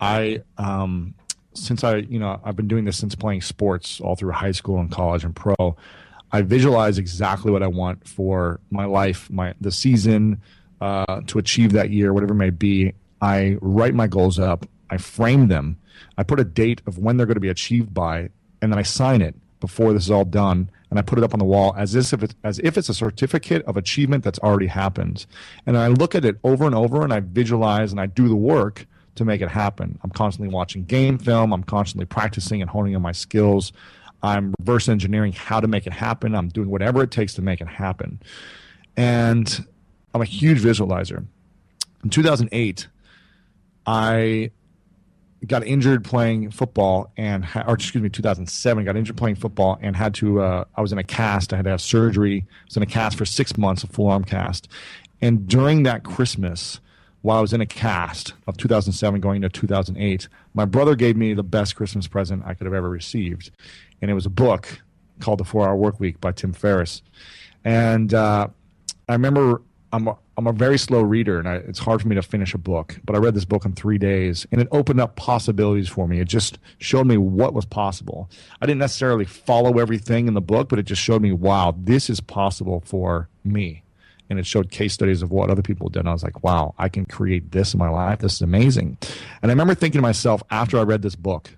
I 0.00 0.42
um, 0.58 1.14
since 1.54 1.82
I 1.82 1.96
you 1.96 2.18
know 2.18 2.40
I've 2.44 2.56
been 2.56 2.68
doing 2.68 2.84
this 2.84 2.96
since 2.96 3.14
playing 3.14 3.42
sports 3.42 4.00
all 4.00 4.14
through 4.14 4.32
high 4.32 4.52
school 4.52 4.78
and 4.78 4.90
college 4.90 5.24
and 5.24 5.34
pro. 5.34 5.76
I 6.32 6.42
visualize 6.42 6.98
exactly 6.98 7.50
what 7.50 7.62
I 7.62 7.68
want 7.68 8.06
for 8.06 8.60
my 8.70 8.84
life, 8.84 9.30
my 9.30 9.54
the 9.60 9.72
season 9.72 10.40
uh, 10.80 11.22
to 11.26 11.38
achieve 11.38 11.72
that 11.72 11.90
year, 11.90 12.12
whatever 12.12 12.34
it 12.34 12.36
may 12.36 12.50
be. 12.50 12.92
I 13.20 13.56
write 13.60 13.94
my 13.94 14.06
goals 14.06 14.38
up. 14.38 14.66
I 14.90 14.98
frame 14.98 15.48
them. 15.48 15.78
I 16.18 16.22
put 16.22 16.40
a 16.40 16.44
date 16.44 16.82
of 16.86 16.98
when 16.98 17.16
they're 17.16 17.26
going 17.26 17.36
to 17.36 17.40
be 17.40 17.48
achieved 17.48 17.92
by, 17.94 18.30
and 18.60 18.72
then 18.72 18.78
I 18.78 18.82
sign 18.82 19.22
it 19.22 19.34
before 19.60 19.92
this 19.92 20.04
is 20.04 20.10
all 20.10 20.24
done 20.24 20.70
and 20.90 20.98
I 20.98 21.02
put 21.02 21.18
it 21.18 21.24
up 21.24 21.34
on 21.34 21.38
the 21.38 21.44
wall 21.44 21.74
as 21.76 21.94
if 21.94 22.22
it's, 22.22 22.34
as 22.44 22.58
if 22.60 22.78
it's 22.78 22.88
a 22.88 22.94
certificate 22.94 23.64
of 23.64 23.76
achievement 23.76 24.22
that's 24.22 24.38
already 24.38 24.66
happened. 24.66 25.26
And 25.66 25.76
I 25.76 25.88
look 25.88 26.14
at 26.14 26.24
it 26.24 26.36
over 26.44 26.66
and 26.66 26.74
over 26.74 27.02
and 27.02 27.12
I 27.12 27.20
visualize 27.20 27.90
and 27.90 28.00
I 28.00 28.06
do 28.06 28.28
the 28.28 28.36
work 28.36 28.86
to 29.16 29.24
make 29.24 29.40
it 29.40 29.48
happen. 29.48 29.98
I'm 30.04 30.10
constantly 30.10 30.52
watching 30.52 30.84
game 30.84 31.18
film, 31.18 31.52
I'm 31.52 31.64
constantly 31.64 32.06
practicing 32.06 32.60
and 32.60 32.70
honing 32.70 32.94
on 32.94 33.02
my 33.02 33.12
skills. 33.12 33.72
I'm 34.22 34.54
reverse 34.58 34.88
engineering 34.88 35.32
how 35.32 35.60
to 35.60 35.68
make 35.68 35.86
it 35.86 35.92
happen. 35.92 36.34
I'm 36.34 36.48
doing 36.48 36.70
whatever 36.70 37.02
it 37.02 37.10
takes 37.10 37.34
to 37.34 37.42
make 37.42 37.60
it 37.60 37.68
happen. 37.68 38.20
And 38.96 39.66
I'm 40.14 40.22
a 40.22 40.24
huge 40.26 40.60
visualizer. 40.60 41.26
in 42.02 42.10
2008, 42.10 42.88
I 43.86 44.50
got 45.46 45.64
injured 45.66 46.04
playing 46.04 46.50
football 46.50 47.10
and 47.16 47.44
ha- 47.44 47.64
or 47.66 47.74
excuse 47.74 48.02
me 48.02 48.08
2007 48.08 48.84
got 48.84 48.96
injured 48.96 49.16
playing 49.16 49.36
football 49.36 49.78
and 49.80 49.96
had 49.96 50.14
to 50.14 50.40
uh, 50.40 50.64
i 50.74 50.80
was 50.80 50.92
in 50.92 50.98
a 50.98 51.04
cast. 51.04 51.52
I 51.52 51.56
had 51.56 51.64
to 51.64 51.70
have 51.70 51.80
surgery. 51.80 52.44
I 52.48 52.64
was 52.66 52.76
in 52.76 52.82
a 52.82 52.86
cast 52.86 53.16
for 53.16 53.24
six 53.24 53.56
months 53.56 53.82
a 53.84 53.86
full 53.86 54.08
arm 54.08 54.24
cast. 54.24 54.68
And 55.20 55.46
during 55.46 55.82
that 55.84 56.04
christmas 56.04 56.80
while 57.22 57.38
i 57.38 57.40
was 57.40 57.52
in 57.52 57.60
a 57.60 57.66
cast 57.66 58.34
of 58.46 58.56
2007 58.56 59.20
going 59.20 59.42
into 59.42 59.48
2008 59.48 60.28
my 60.54 60.64
brother 60.64 60.94
gave 60.94 61.16
me 61.16 61.34
the 61.34 61.42
best 61.42 61.76
christmas 61.76 62.06
present 62.06 62.42
i 62.46 62.54
could 62.54 62.64
have 62.66 62.74
ever 62.74 62.90
received. 62.90 63.50
And 64.02 64.10
it 64.10 64.14
was 64.14 64.26
a 64.26 64.30
book 64.30 64.82
called 65.20 65.38
the 65.38 65.44
four 65.44 65.66
hour 65.66 65.76
work 65.76 66.00
week 66.00 66.20
by 66.20 66.32
tim 66.32 66.52
ferriss. 66.52 67.02
And 67.64 68.12
uh, 68.14 68.48
i 69.08 69.12
remember 69.12 69.62
I'm 69.92 70.08
a, 70.08 70.16
I'm 70.36 70.46
a 70.46 70.52
very 70.52 70.78
slow 70.78 71.00
reader, 71.00 71.38
and 71.38 71.48
I, 71.48 71.54
it's 71.56 71.78
hard 71.78 72.02
for 72.02 72.08
me 72.08 72.16
to 72.16 72.22
finish 72.22 72.54
a 72.54 72.58
book. 72.58 72.98
But 73.04 73.14
I 73.14 73.18
read 73.18 73.34
this 73.34 73.44
book 73.44 73.64
in 73.64 73.72
three 73.72 73.98
days, 73.98 74.46
and 74.50 74.60
it 74.60 74.68
opened 74.72 75.00
up 75.00 75.16
possibilities 75.16 75.88
for 75.88 76.08
me. 76.08 76.20
It 76.20 76.28
just 76.28 76.58
showed 76.78 77.06
me 77.06 77.16
what 77.16 77.54
was 77.54 77.64
possible. 77.64 78.28
I 78.60 78.66
didn't 78.66 78.80
necessarily 78.80 79.24
follow 79.24 79.78
everything 79.78 80.28
in 80.28 80.34
the 80.34 80.40
book, 80.40 80.68
but 80.68 80.78
it 80.78 80.84
just 80.84 81.00
showed 81.00 81.22
me, 81.22 81.32
wow, 81.32 81.74
this 81.78 82.10
is 82.10 82.20
possible 82.20 82.82
for 82.84 83.28
me. 83.44 83.82
And 84.28 84.40
it 84.40 84.46
showed 84.46 84.70
case 84.72 84.92
studies 84.92 85.22
of 85.22 85.30
what 85.30 85.50
other 85.50 85.62
people 85.62 85.88
did. 85.88 86.00
And 86.00 86.08
I 86.08 86.12
was 86.12 86.24
like, 86.24 86.42
wow, 86.42 86.74
I 86.78 86.88
can 86.88 87.06
create 87.06 87.52
this 87.52 87.72
in 87.72 87.78
my 87.78 87.88
life. 87.88 88.18
This 88.18 88.34
is 88.34 88.42
amazing. 88.42 88.98
And 89.40 89.50
I 89.50 89.54
remember 89.54 89.76
thinking 89.76 90.00
to 90.00 90.02
myself 90.02 90.42
after 90.50 90.78
I 90.78 90.82
read 90.82 91.02
this 91.02 91.14
book 91.14 91.50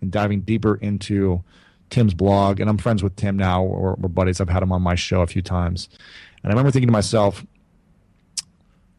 and 0.00 0.10
diving 0.10 0.40
deeper 0.40 0.74
into 0.74 1.44
Tim's 1.90 2.14
blog, 2.14 2.60
and 2.60 2.68
I'm 2.68 2.76
friends 2.76 3.02
with 3.02 3.16
Tim 3.16 3.36
now, 3.36 3.62
or 3.62 3.94
we're 3.98 4.08
buddies. 4.08 4.40
I've 4.40 4.48
had 4.48 4.62
him 4.62 4.72
on 4.72 4.82
my 4.82 4.96
show 4.96 5.22
a 5.22 5.26
few 5.26 5.42
times. 5.42 5.88
And 6.42 6.50
I 6.50 6.54
remember 6.54 6.70
thinking 6.70 6.88
to 6.88 6.92
myself, 6.92 7.46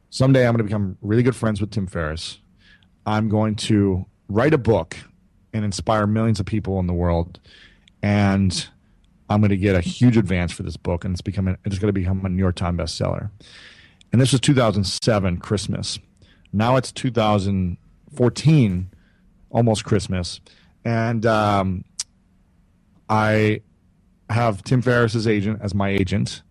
someday 0.10 0.48
I'm 0.48 0.54
going 0.54 0.60
to 0.60 0.64
become 0.64 0.98
really 1.02 1.24
good 1.24 1.36
friends 1.36 1.62
with 1.62 1.72
Tim 1.72 1.88
Ferriss. 1.88 2.40
I'm 3.06 3.30
going 3.30 3.56
to 3.56 4.06
write 4.28 4.54
a 4.54 4.58
book 4.58 4.98
and 5.54 5.66
inspire 5.66 6.06
millions 6.08 6.40
of 6.40 6.46
people 6.46 6.80
in 6.80 6.88
the 6.88 6.94
world. 6.94 7.40
And 8.02 8.68
I'm 9.30 9.42
going 9.42 9.50
to 9.50 9.58
get 9.58 9.76
a 9.76 9.82
huge 9.82 10.18
advance 10.18 10.52
for 10.52 10.64
this 10.64 10.78
book, 10.78 11.06
and 11.06 11.14
it's 11.14 11.22
becoming 11.22 11.58
it's 11.64 11.78
going 11.78 11.90
to 11.90 12.00
become 12.00 12.26
a 12.26 12.30
New 12.30 12.42
York 12.42 12.56
Times 12.56 12.80
bestseller. 12.80 13.30
And 14.12 14.20
this 14.20 14.32
was 14.32 14.42
2007 14.42 15.38
Christmas. 15.38 16.00
Now 16.52 16.78
it's 16.78 16.92
2014, 16.92 18.90
almost 19.52 19.86
Christmas, 19.86 20.42
and 20.84 21.26
um, 21.28 21.86
I 23.08 23.62
have 24.32 24.64
Tim 24.64 24.82
Ferriss's 24.82 25.28
agent 25.28 25.60
as 25.62 25.76
my 25.76 25.90
agent, 25.90 26.42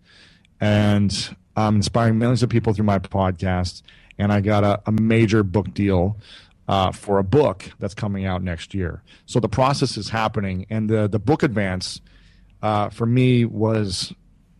and 0.61 1.35
I'm 1.59 1.75
inspiring 1.77 2.17
millions 2.17 2.43
of 2.43 2.49
people 2.49 2.73
through 2.73 2.85
my 2.85 2.99
podcast, 2.99 3.81
and 4.17 4.31
I 4.31 4.41
got 4.41 4.63
a, 4.63 4.81
a 4.85 4.91
major 4.91 5.43
book 5.43 5.73
deal 5.73 6.17
uh, 6.67 6.91
for 6.91 7.17
a 7.17 7.23
book 7.23 7.65
that's 7.79 7.93
coming 7.95 8.25
out 8.25 8.43
next 8.43 8.73
year. 8.73 9.01
So 9.25 9.39
the 9.39 9.49
process 9.49 9.97
is 9.97 10.09
happening, 10.09 10.65
and 10.69 10.89
the 10.89 11.07
the 11.07 11.19
book 11.19 11.43
advance 11.43 12.01
uh, 12.61 12.89
for 12.89 13.05
me 13.05 13.45
was 13.45 14.13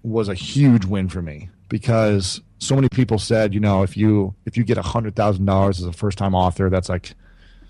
was 0.04 0.30
a 0.30 0.34
huge 0.34 0.86
win 0.86 1.10
for 1.10 1.22
me 1.22 1.50
because 1.68 2.42
so 2.60 2.76
many 2.76 2.90
people 2.90 3.20
said, 3.20 3.54
you 3.54 3.60
know, 3.60 3.84
if 3.84 3.96
you 3.96 4.34
if 4.46 4.58
you 4.58 4.64
get 4.64 4.78
hundred 4.78 5.16
thousand 5.16 5.46
dollars 5.46 5.80
as 5.80 5.86
a 5.86 5.94
first 5.94 6.18
time 6.18 6.36
author, 6.36 6.70
that's 6.70 6.90
like 6.90 7.14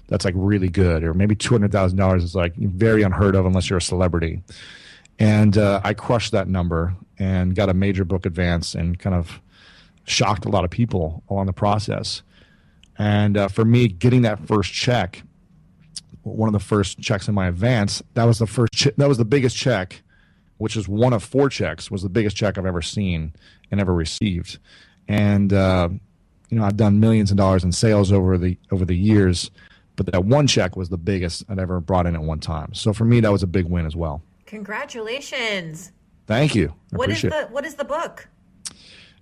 that's 0.07 0.25
like 0.25 0.33
really 0.37 0.69
good, 0.69 1.03
or 1.03 1.13
maybe 1.13 1.35
two 1.35 1.53
hundred 1.53 1.71
thousand 1.71 1.97
dollars 1.97 2.23
is 2.23 2.35
like 2.35 2.55
very 2.55 3.03
unheard 3.03 3.35
of 3.35 3.45
unless 3.45 3.69
you're 3.69 3.77
a 3.77 3.81
celebrity. 3.81 4.41
And 5.19 5.57
uh, 5.57 5.81
I 5.83 5.93
crushed 5.93 6.31
that 6.31 6.47
number 6.47 6.95
and 7.17 7.53
got 7.53 7.69
a 7.69 7.73
major 7.73 8.05
book 8.05 8.25
advance 8.25 8.73
and 8.73 8.97
kind 8.97 9.15
of 9.15 9.41
shocked 10.05 10.45
a 10.45 10.49
lot 10.49 10.63
of 10.63 10.71
people 10.71 11.23
along 11.29 11.45
the 11.45 11.53
process. 11.53 12.23
And 12.97 13.37
uh, 13.37 13.47
for 13.49 13.65
me, 13.65 13.87
getting 13.87 14.21
that 14.23 14.47
first 14.47 14.73
check, 14.73 15.23
one 16.23 16.47
of 16.47 16.53
the 16.53 16.59
first 16.59 16.99
checks 16.99 17.27
in 17.27 17.35
my 17.35 17.47
advance, 17.47 18.01
that 18.13 18.23
was 18.23 18.39
the 18.39 18.47
first, 18.47 18.73
che- 18.73 18.91
that 18.97 19.07
was 19.07 19.17
the 19.17 19.25
biggest 19.25 19.55
check, 19.55 20.01
which 20.57 20.75
is 20.75 20.87
one 20.87 21.13
of 21.13 21.23
four 21.23 21.49
checks, 21.49 21.91
was 21.91 22.01
the 22.01 22.09
biggest 22.09 22.35
check 22.35 22.57
I've 22.57 22.65
ever 22.65 22.81
seen 22.81 23.33
and 23.71 23.79
ever 23.79 23.93
received. 23.93 24.59
And 25.07 25.51
uh, 25.53 25.89
you 26.49 26.57
know, 26.57 26.65
I've 26.65 26.77
done 26.77 26.99
millions 26.99 27.31
of 27.31 27.37
dollars 27.37 27.63
in 27.63 27.71
sales 27.71 28.11
over 28.11 28.37
the 28.37 28.57
over 28.71 28.85
the 28.85 28.95
years, 28.95 29.51
but 29.95 30.07
that 30.07 30.25
one 30.25 30.47
check 30.47 30.75
was 30.75 30.89
the 30.89 30.97
biggest 30.97 31.43
I'd 31.49 31.59
ever 31.59 31.79
brought 31.79 32.05
in 32.05 32.15
at 32.15 32.21
one 32.21 32.39
time. 32.39 32.73
So 32.73 32.93
for 32.93 33.05
me, 33.05 33.19
that 33.21 33.31
was 33.31 33.43
a 33.43 33.47
big 33.47 33.65
win 33.65 33.85
as 33.85 33.95
well. 33.95 34.21
Congratulations. 34.49 35.91
Thank 36.25 36.55
you. 36.55 36.73
I 36.91 36.97
what 36.97 37.11
is 37.11 37.21
the 37.21 37.47
What 37.51 37.65
is 37.65 37.75
the 37.75 37.85
book? 37.85 38.27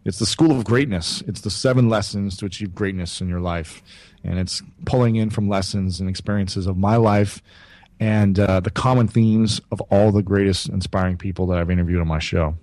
It's 0.05 0.19
the 0.19 0.25
School 0.25 0.51
of 0.51 0.63
Greatness. 0.63 1.21
It's 1.27 1.41
the 1.41 1.49
seven 1.49 1.89
lessons 1.89 2.37
to 2.37 2.45
achieve 2.45 2.73
greatness 2.73 3.19
in 3.19 3.27
your 3.27 3.41
life, 3.41 3.83
and 4.23 4.39
it's 4.39 4.63
pulling 4.85 5.17
in 5.17 5.29
from 5.29 5.49
lessons 5.49 5.99
and 5.99 6.09
experiences 6.09 6.65
of 6.65 6.77
my 6.77 6.95
life 6.95 7.41
and 7.99 8.39
uh, 8.39 8.61
the 8.61 8.69
common 8.69 9.09
themes 9.09 9.59
of 9.69 9.81
all 9.91 10.13
the 10.13 10.23
greatest 10.23 10.69
inspiring 10.69 11.17
people 11.17 11.45
that 11.47 11.57
I've 11.57 11.69
interviewed 11.69 11.99
on 11.99 12.07
my 12.07 12.19
show. 12.19 12.55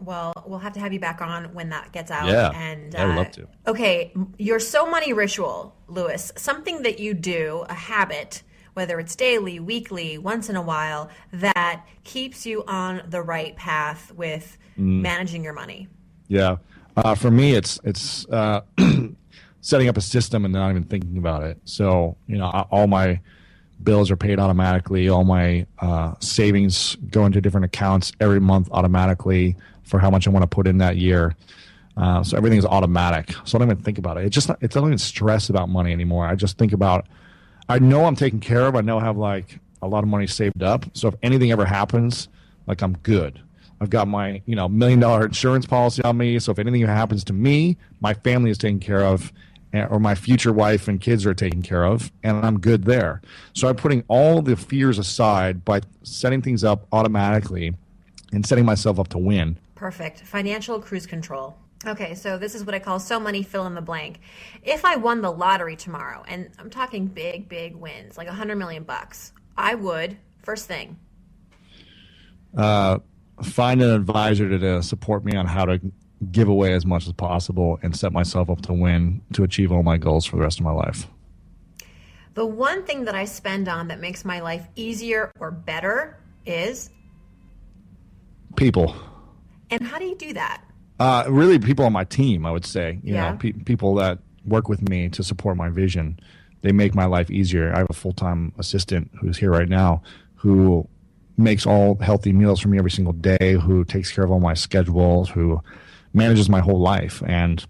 Well, 0.00 0.34
we'll 0.46 0.58
have 0.58 0.74
to 0.74 0.80
have 0.80 0.92
you 0.92 1.00
back 1.00 1.22
on 1.22 1.54
when 1.54 1.70
that 1.70 1.92
gets 1.92 2.10
out. 2.10 2.28
Yeah, 2.28 2.50
and 2.50 2.94
uh, 2.94 2.98
I 2.98 3.06
would 3.06 3.16
love 3.16 3.30
to. 3.32 3.48
Okay, 3.68 4.12
your 4.36 4.60
so 4.60 4.84
money 4.84 5.14
ritual, 5.14 5.74
Lewis, 5.88 6.30
something 6.36 6.82
that 6.82 6.98
you 6.98 7.14
do, 7.14 7.64
a 7.70 7.74
habit 7.74 8.42
whether 8.74 9.00
it's 9.00 9.16
daily, 9.16 9.58
weekly, 9.60 10.18
once 10.18 10.50
in 10.50 10.56
a 10.56 10.62
while, 10.62 11.08
that 11.32 11.84
keeps 12.04 12.44
you 12.44 12.64
on 12.66 13.02
the 13.08 13.22
right 13.22 13.56
path 13.56 14.12
with 14.12 14.58
mm. 14.78 15.00
managing 15.00 15.42
your 15.42 15.52
money? 15.54 15.88
Yeah. 16.28 16.56
Uh, 16.96 17.14
for 17.14 17.30
me, 17.30 17.54
it's 17.54 17.80
it's 17.84 18.26
uh, 18.28 18.60
setting 19.60 19.88
up 19.88 19.96
a 19.96 20.00
system 20.00 20.44
and 20.44 20.54
not 20.54 20.70
even 20.70 20.84
thinking 20.84 21.18
about 21.18 21.42
it. 21.42 21.58
So 21.64 22.16
you 22.26 22.36
know, 22.36 22.46
all 22.70 22.86
my 22.86 23.20
bills 23.82 24.10
are 24.10 24.16
paid 24.16 24.38
automatically. 24.38 25.08
All 25.08 25.24
my 25.24 25.66
uh, 25.80 26.14
savings 26.20 26.96
go 27.10 27.26
into 27.26 27.40
different 27.40 27.64
accounts 27.64 28.12
every 28.20 28.40
month 28.40 28.68
automatically 28.70 29.56
for 29.82 29.98
how 29.98 30.10
much 30.10 30.26
I 30.26 30.30
want 30.30 30.42
to 30.44 30.46
put 30.48 30.66
in 30.66 30.78
that 30.78 30.96
year. 30.96 31.36
Uh, 31.96 32.22
so 32.22 32.36
everything 32.36 32.58
is 32.58 32.64
automatic. 32.64 33.32
So 33.44 33.56
I 33.56 33.58
don't 33.60 33.70
even 33.70 33.82
think 33.82 33.98
about 33.98 34.16
it. 34.16 34.24
It 34.24 34.30
just 34.30 34.50
it 34.50 34.70
doesn't 34.70 34.88
even 34.88 34.98
stress 34.98 35.48
about 35.48 35.68
money 35.68 35.92
anymore. 35.92 36.26
I 36.26 36.34
just 36.34 36.58
think 36.58 36.72
about 36.72 37.06
I 37.68 37.78
know 37.78 38.04
I'm 38.04 38.16
taken 38.16 38.40
care 38.40 38.66
of. 38.66 38.76
I 38.76 38.80
know 38.80 38.98
I 38.98 39.04
have 39.04 39.16
like 39.16 39.58
a 39.82 39.88
lot 39.88 40.02
of 40.02 40.08
money 40.08 40.26
saved 40.26 40.62
up. 40.62 40.84
So 40.94 41.08
if 41.08 41.14
anything 41.22 41.50
ever 41.52 41.64
happens, 41.64 42.28
like 42.66 42.82
I'm 42.82 42.94
good. 42.98 43.40
I've 43.80 43.90
got 43.90 44.08
my, 44.08 44.40
you 44.46 44.56
know, 44.56 44.68
million 44.68 45.00
dollar 45.00 45.26
insurance 45.26 45.66
policy 45.66 46.02
on 46.02 46.16
me. 46.16 46.38
So 46.38 46.52
if 46.52 46.58
anything 46.58 46.82
happens 46.82 47.24
to 47.24 47.32
me, 47.32 47.76
my 48.00 48.14
family 48.14 48.50
is 48.50 48.58
taken 48.58 48.80
care 48.80 49.04
of 49.04 49.32
eh, 49.72 49.84
or 49.90 49.98
my 49.98 50.14
future 50.14 50.52
wife 50.52 50.88
and 50.88 51.00
kids 51.00 51.26
are 51.26 51.34
taken 51.34 51.62
care 51.62 51.84
of 51.84 52.12
and 52.22 52.44
I'm 52.44 52.60
good 52.60 52.84
there. 52.84 53.20
So 53.52 53.68
I'm 53.68 53.76
putting 53.76 54.04
all 54.08 54.42
the 54.42 54.56
fears 54.56 54.98
aside 54.98 55.64
by 55.64 55.80
setting 56.02 56.40
things 56.40 56.64
up 56.64 56.86
automatically 56.92 57.74
and 58.32 58.46
setting 58.46 58.64
myself 58.64 58.98
up 58.98 59.08
to 59.08 59.18
win. 59.18 59.58
Perfect. 59.74 60.20
Financial 60.20 60.80
cruise 60.80 61.06
control. 61.06 61.56
Okay, 61.86 62.14
so 62.14 62.38
this 62.38 62.54
is 62.54 62.64
what 62.64 62.74
I 62.74 62.78
call 62.78 62.98
so 62.98 63.20
money 63.20 63.42
fill 63.42 63.66
in 63.66 63.74
the 63.74 63.82
blank. 63.82 64.20
If 64.62 64.84
I 64.84 64.96
won 64.96 65.20
the 65.20 65.30
lottery 65.30 65.76
tomorrow, 65.76 66.24
and 66.26 66.50
I'm 66.58 66.70
talking 66.70 67.06
big, 67.06 67.48
big 67.48 67.76
wins, 67.76 68.16
like 68.16 68.28
a 68.28 68.32
hundred 68.32 68.56
million 68.56 68.84
bucks, 68.84 69.32
I 69.56 69.74
would 69.74 70.16
first 70.42 70.66
thing. 70.66 70.98
Uh, 72.56 72.98
find 73.42 73.82
an 73.82 73.90
advisor 73.90 74.48
to, 74.48 74.58
to 74.58 74.82
support 74.82 75.24
me 75.24 75.36
on 75.36 75.46
how 75.46 75.64
to 75.64 75.80
give 76.30 76.48
away 76.48 76.72
as 76.72 76.86
much 76.86 77.06
as 77.06 77.12
possible 77.12 77.78
and 77.82 77.94
set 77.96 78.12
myself 78.12 78.48
up 78.48 78.62
to 78.62 78.72
win 78.72 79.20
to 79.32 79.44
achieve 79.44 79.72
all 79.72 79.82
my 79.82 79.98
goals 79.98 80.24
for 80.24 80.36
the 80.36 80.42
rest 80.42 80.58
of 80.58 80.64
my 80.64 80.72
life. 80.72 81.06
The 82.34 82.46
one 82.46 82.84
thing 82.84 83.04
that 83.04 83.14
I 83.14 83.26
spend 83.26 83.68
on 83.68 83.88
that 83.88 84.00
makes 84.00 84.24
my 84.24 84.40
life 84.40 84.66
easier 84.74 85.30
or 85.38 85.50
better 85.50 86.18
is 86.46 86.90
people. 88.56 88.96
And 89.70 89.82
how 89.86 89.98
do 89.98 90.06
you 90.06 90.16
do 90.16 90.32
that? 90.32 90.62
Uh, 90.98 91.24
really, 91.28 91.58
people 91.58 91.84
on 91.84 91.92
my 91.92 92.04
team, 92.04 92.46
I 92.46 92.50
would 92.50 92.64
say. 92.64 93.00
You 93.02 93.14
yeah. 93.14 93.30
know, 93.32 93.36
pe- 93.36 93.52
people 93.52 93.94
that 93.96 94.18
work 94.44 94.68
with 94.68 94.88
me 94.88 95.08
to 95.10 95.22
support 95.22 95.56
my 95.56 95.68
vision. 95.68 96.18
They 96.62 96.72
make 96.72 96.94
my 96.94 97.04
life 97.04 97.30
easier. 97.30 97.74
I 97.74 97.78
have 97.78 97.90
a 97.90 97.94
full 97.94 98.12
time 98.12 98.52
assistant 98.58 99.10
who's 99.20 99.36
here 99.36 99.50
right 99.50 99.68
now 99.68 100.02
who 100.44 100.86
makes 101.38 101.66
all 101.66 101.96
healthy 101.96 102.32
meals 102.32 102.60
for 102.60 102.68
me 102.68 102.78
every 102.78 102.90
single 102.90 103.14
day, 103.14 103.54
who 103.54 103.84
takes 103.84 104.12
care 104.12 104.24
of 104.24 104.30
all 104.30 104.40
my 104.40 104.54
schedules, 104.54 105.28
who 105.30 105.60
manages 106.12 106.48
my 106.48 106.60
whole 106.60 106.78
life. 106.78 107.22
And, 107.26 107.64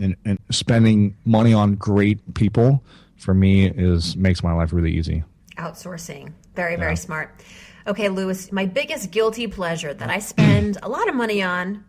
and, 0.00 0.16
and 0.24 0.38
spending 0.50 1.16
money 1.24 1.54
on 1.54 1.76
great 1.76 2.34
people 2.34 2.82
for 3.16 3.32
me 3.32 3.66
is 3.66 4.16
makes 4.16 4.42
my 4.42 4.52
life 4.52 4.72
really 4.72 4.92
easy. 4.92 5.22
Outsourcing. 5.56 6.32
Very, 6.56 6.76
very 6.76 6.92
yeah. 6.92 6.96
smart. 6.96 7.44
Okay, 7.86 8.08
Lewis, 8.08 8.50
my 8.50 8.66
biggest 8.66 9.12
guilty 9.12 9.46
pleasure 9.46 9.94
that 9.94 10.10
I 10.10 10.18
spend 10.18 10.78
a 10.82 10.88
lot 10.88 11.08
of 11.08 11.14
money 11.14 11.42
on 11.42 11.84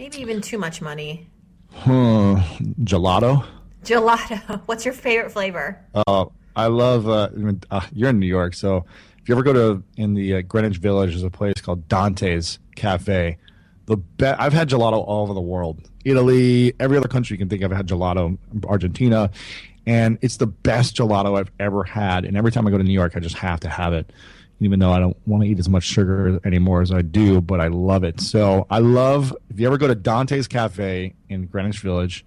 Maybe 0.00 0.16
even 0.16 0.40
too 0.40 0.56
much 0.56 0.80
money. 0.80 1.28
Hmm, 1.72 2.36
gelato. 2.84 3.44
Gelato. 3.84 4.62
What's 4.66 4.86
your 4.86 4.94
favorite 4.94 5.30
flavor? 5.30 5.78
Uh, 5.94 6.24
I 6.56 6.68
love. 6.68 7.06
Uh, 7.06 7.28
uh, 7.70 7.82
you're 7.92 8.08
in 8.08 8.18
New 8.18 8.26
York, 8.26 8.54
so 8.54 8.86
if 9.18 9.28
you 9.28 9.34
ever 9.34 9.42
go 9.42 9.52
to 9.52 9.82
in 9.98 10.14
the 10.14 10.36
uh, 10.36 10.40
Greenwich 10.40 10.78
Village, 10.78 11.10
there's 11.10 11.22
a 11.22 11.28
place 11.28 11.60
called 11.60 11.86
Dante's 11.86 12.58
Cafe. 12.76 13.36
the 13.84 13.98
best. 13.98 14.40
I've 14.40 14.54
had 14.54 14.70
gelato 14.70 15.04
all 15.06 15.22
over 15.24 15.34
the 15.34 15.40
world. 15.42 15.86
Italy, 16.06 16.72
every 16.80 16.96
other 16.96 17.06
country 17.06 17.34
you 17.34 17.38
can 17.38 17.50
think 17.50 17.60
of, 17.60 17.70
I've 17.70 17.76
had 17.76 17.86
gelato. 17.86 18.38
Argentina, 18.66 19.30
and 19.86 20.16
it's 20.22 20.38
the 20.38 20.46
best 20.46 20.96
gelato 20.96 21.38
I've 21.38 21.50
ever 21.60 21.84
had. 21.84 22.24
And 22.24 22.38
every 22.38 22.52
time 22.52 22.66
I 22.66 22.70
go 22.70 22.78
to 22.78 22.84
New 22.84 22.94
York, 22.94 23.18
I 23.18 23.20
just 23.20 23.36
have 23.36 23.60
to 23.60 23.68
have 23.68 23.92
it, 23.92 24.14
even 24.60 24.78
though 24.78 24.92
I 24.92 25.00
don't 25.00 25.16
want 25.26 25.42
to 25.42 25.48
eat 25.48 25.58
as 25.58 25.68
much 25.68 25.84
sugar 25.84 26.40
anymore 26.44 26.82
as 26.82 26.92
I 26.92 27.02
do. 27.02 27.40
But 27.40 27.60
I 27.60 27.68
love 27.68 28.04
it. 28.04 28.20
So 28.20 28.66
I 28.70 28.78
love. 28.78 29.36
If 29.50 29.58
you 29.58 29.66
ever 29.66 29.78
go 29.78 29.88
to 29.88 29.94
Dante's 29.94 30.46
Cafe 30.46 31.14
in 31.28 31.46
Greenwich 31.46 31.80
Village, 31.80 32.24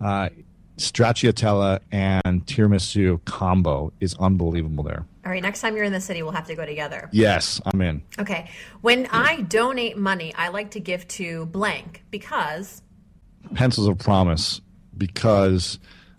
uh, 0.00 0.28
stracciatella 0.76 1.80
and 1.90 2.46
tiramisu 2.46 3.24
combo 3.24 3.92
is 4.00 4.14
unbelievable 4.18 4.84
there. 4.84 5.06
All 5.24 5.32
right, 5.32 5.42
next 5.42 5.60
time 5.60 5.76
you're 5.76 5.84
in 5.84 5.92
the 5.92 6.00
city, 6.00 6.22
we'll 6.22 6.32
have 6.32 6.46
to 6.46 6.54
go 6.54 6.64
together. 6.64 7.08
Yes, 7.12 7.60
I'm 7.66 7.80
in. 7.82 8.02
Okay. 8.18 8.48
When 8.80 9.06
I 9.06 9.42
donate 9.42 9.98
money, 9.98 10.34
I 10.34 10.48
like 10.48 10.70
to 10.72 10.80
give 10.80 11.06
to 11.08 11.46
blank 11.46 12.02
because 12.10 12.82
Pencils 13.54 13.88
of 13.88 13.98
Promise 13.98 14.60
because 14.96 15.78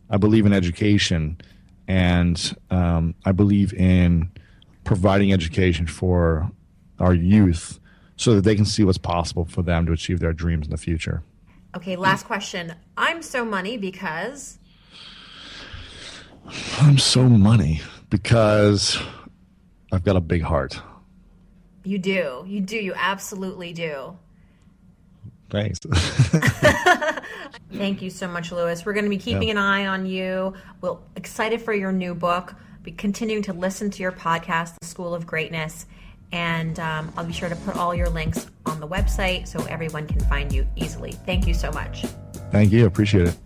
I 0.09 0.17
believe 0.17 0.45
in 0.45 0.53
education 0.53 1.39
and 1.87 2.55
um, 2.69 3.15
I 3.25 3.31
believe 3.31 3.73
in 3.73 4.31
providing 4.89 5.31
education 5.31 5.85
for 5.85 6.49
our 6.99 7.13
youth 7.13 7.79
so 8.15 8.33
that 8.33 8.41
they 8.43 8.55
can 8.55 8.65
see 8.65 8.83
what's 8.83 8.97
possible 8.97 9.45
for 9.45 9.61
them 9.61 9.85
to 9.85 9.91
achieve 9.91 10.19
their 10.19 10.33
dreams 10.33 10.65
in 10.65 10.71
the 10.71 10.77
future. 10.77 11.21
Okay, 11.77 11.95
last 11.95 12.25
question. 12.25 12.73
I'm 12.97 13.21
so 13.21 13.45
money 13.45 13.77
because 13.77 14.57
I'm 16.79 16.97
so 16.97 17.29
money 17.29 17.81
because 18.09 18.97
I've 19.91 20.03
got 20.03 20.15
a 20.15 20.21
big 20.21 20.41
heart. 20.41 20.81
you 21.83 21.99
do. 21.99 22.43
You 22.47 22.59
do. 22.59 22.77
You 22.77 22.95
absolutely 22.95 23.73
do. 23.73 24.17
Thanks. 25.51 25.77
Thank 27.71 28.01
you 28.01 28.09
so 28.09 28.27
much, 28.27 28.51
Lewis. 28.51 28.83
We're 28.87 28.93
going 28.93 29.05
to 29.05 29.09
be 29.11 29.19
keeping 29.19 29.49
Yeah. 29.49 29.51
an 29.51 29.57
eye 29.59 29.85
on 29.85 30.07
you. 30.07 30.53
We're 30.81 30.97
excited 31.15 31.61
for 31.61 31.73
your 31.73 31.91
new 31.91 32.15
book. 32.15 32.55
Be 32.89 32.95
continuing 32.95 33.43
to 33.43 33.53
listen 33.53 33.91
to 33.91 34.01
your 34.01 34.11
podcast, 34.11 34.73
The 34.81 34.87
School 34.87 35.13
of 35.13 35.27
Greatness, 35.27 35.85
and 36.31 36.79
um, 36.79 37.13
I'll 37.15 37.23
be 37.23 37.33
sure 37.33 37.47
to 37.47 37.55
put 37.57 37.75
all 37.75 37.93
your 37.93 38.09
links 38.09 38.47
on 38.65 38.79
the 38.79 38.87
website 38.87 39.47
so 39.47 39.63
everyone 39.65 40.07
can 40.07 40.19
find 40.21 40.51
you 40.51 40.67
easily. 40.75 41.11
Thank 41.11 41.45
you 41.45 41.53
so 41.53 41.71
much. 41.71 42.05
Thank 42.49 42.71
you. 42.71 42.87
Appreciate 42.87 43.27
it. 43.27 43.37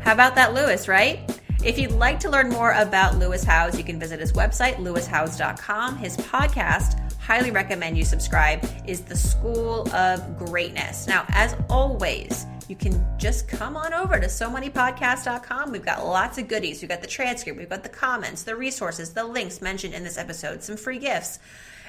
How 0.00 0.14
about 0.14 0.34
that, 0.36 0.54
Lewis, 0.54 0.88
right? 0.88 1.30
If 1.62 1.78
you'd 1.78 1.92
like 1.92 2.18
to 2.20 2.30
learn 2.30 2.48
more 2.48 2.72
about 2.72 3.18
Lewis 3.18 3.44
Howes, 3.44 3.76
you 3.76 3.84
can 3.84 4.00
visit 4.00 4.18
his 4.18 4.32
website, 4.32 4.76
lewishowes.com. 4.76 5.98
His 5.98 6.16
podcast, 6.16 6.98
highly 7.22 7.52
recommend 7.52 7.96
you 7.96 8.04
subscribe, 8.04 8.68
is 8.86 9.02
The 9.02 9.16
School 9.16 9.88
of 9.94 10.36
Greatness. 10.36 11.06
Now, 11.06 11.24
as 11.28 11.54
always, 11.70 12.46
you 12.68 12.74
can 12.74 13.06
just 13.16 13.46
come 13.46 13.76
on 13.76 13.94
over 13.94 14.18
to 14.18 14.26
somoneypodcast.com. 14.26 15.70
We've 15.70 15.84
got 15.84 16.04
lots 16.04 16.38
of 16.38 16.48
goodies. 16.48 16.82
We've 16.82 16.88
got 16.88 17.00
the 17.00 17.06
transcript, 17.06 17.58
we've 17.58 17.68
got 17.68 17.84
the 17.84 17.88
comments, 17.88 18.42
the 18.42 18.56
resources, 18.56 19.12
the 19.12 19.24
links 19.24 19.62
mentioned 19.62 19.94
in 19.94 20.02
this 20.02 20.18
episode, 20.18 20.64
some 20.64 20.76
free 20.76 20.98
gifts. 20.98 21.38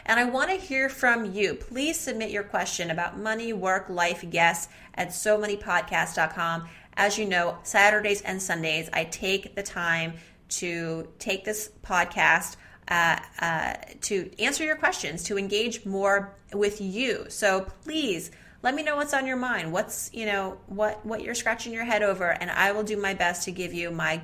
And 0.06 0.20
I 0.20 0.26
want 0.26 0.52
to 0.52 0.58
hear 0.58 0.88
from 0.88 1.34
you. 1.34 1.56
Please 1.56 2.00
submit 2.00 2.30
your 2.30 2.44
question 2.44 2.92
about 2.92 3.18
money, 3.18 3.54
work, 3.54 3.90
life, 3.90 4.24
guests 4.30 4.72
at 4.96 5.10
somoneypodcast.com. 5.10 6.68
As 6.96 7.18
you 7.18 7.26
know, 7.26 7.58
Saturdays 7.64 8.22
and 8.22 8.42
Sundays, 8.42 8.90
I 8.94 9.06
take 9.06 9.56
the 9.56 9.64
time 9.64 10.14
to 10.50 11.08
take 11.18 11.44
this 11.44 11.72
podcast 11.82 12.58
uh, 12.88 13.18
uh, 13.40 13.74
to 14.02 14.32
answer 14.40 14.64
your 14.64 14.76
questions, 14.76 15.24
to 15.24 15.38
engage 15.38 15.86
more 15.86 16.36
with 16.54 16.82
you. 16.82 17.26
So 17.30 17.68
please 17.84 18.32
let 18.62 18.76
me 18.76 18.84
know 18.84 18.96
what's 18.96 19.14
on 19.14 19.28
your 19.28 19.38
mind. 19.38 19.72
What's 19.72 20.10
you 20.14 20.26
know 20.26 20.58
what 20.68 21.06
what 21.06 21.22
you're 21.22 21.36
scratching 21.36 21.74
your 21.74 21.86
head 21.86 22.04
over, 22.04 22.30
and 22.30 22.50
I 22.50 22.72
will 22.72 22.84
do 22.84 22.98
my 22.98 23.14
best 23.14 23.44
to 23.44 23.52
give 23.52 23.74
you 23.74 23.92
my 23.92 24.22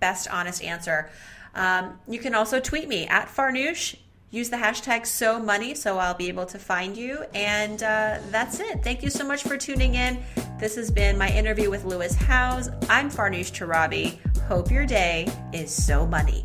best 0.00 0.28
honest 0.30 0.62
answer. 0.62 1.10
Um, 1.54 1.98
you 2.08 2.18
can 2.18 2.34
also 2.34 2.60
tweet 2.60 2.88
me 2.88 3.06
at 3.06 3.28
Farnoosh. 3.28 3.96
Use 4.30 4.50
the 4.50 4.56
hashtag 4.56 5.06
so 5.06 5.38
money 5.38 5.76
so 5.76 5.96
I'll 5.96 6.14
be 6.14 6.26
able 6.26 6.46
to 6.46 6.58
find 6.58 6.96
you. 6.96 7.24
And 7.34 7.80
uh, 7.80 8.18
that's 8.30 8.58
it. 8.58 8.82
Thank 8.82 9.04
you 9.04 9.10
so 9.10 9.24
much 9.24 9.44
for 9.44 9.56
tuning 9.56 9.94
in. 9.94 10.20
This 10.58 10.74
has 10.74 10.90
been 10.90 11.16
my 11.16 11.28
interview 11.28 11.70
with 11.70 11.84
Lewis 11.84 12.16
Howes. 12.16 12.68
I'm 12.88 13.10
Farnoosh 13.10 13.52
Torabi. 13.52 14.18
Hope 14.48 14.72
your 14.72 14.86
day 14.86 15.28
is 15.52 15.72
so 15.72 16.04
money. 16.04 16.44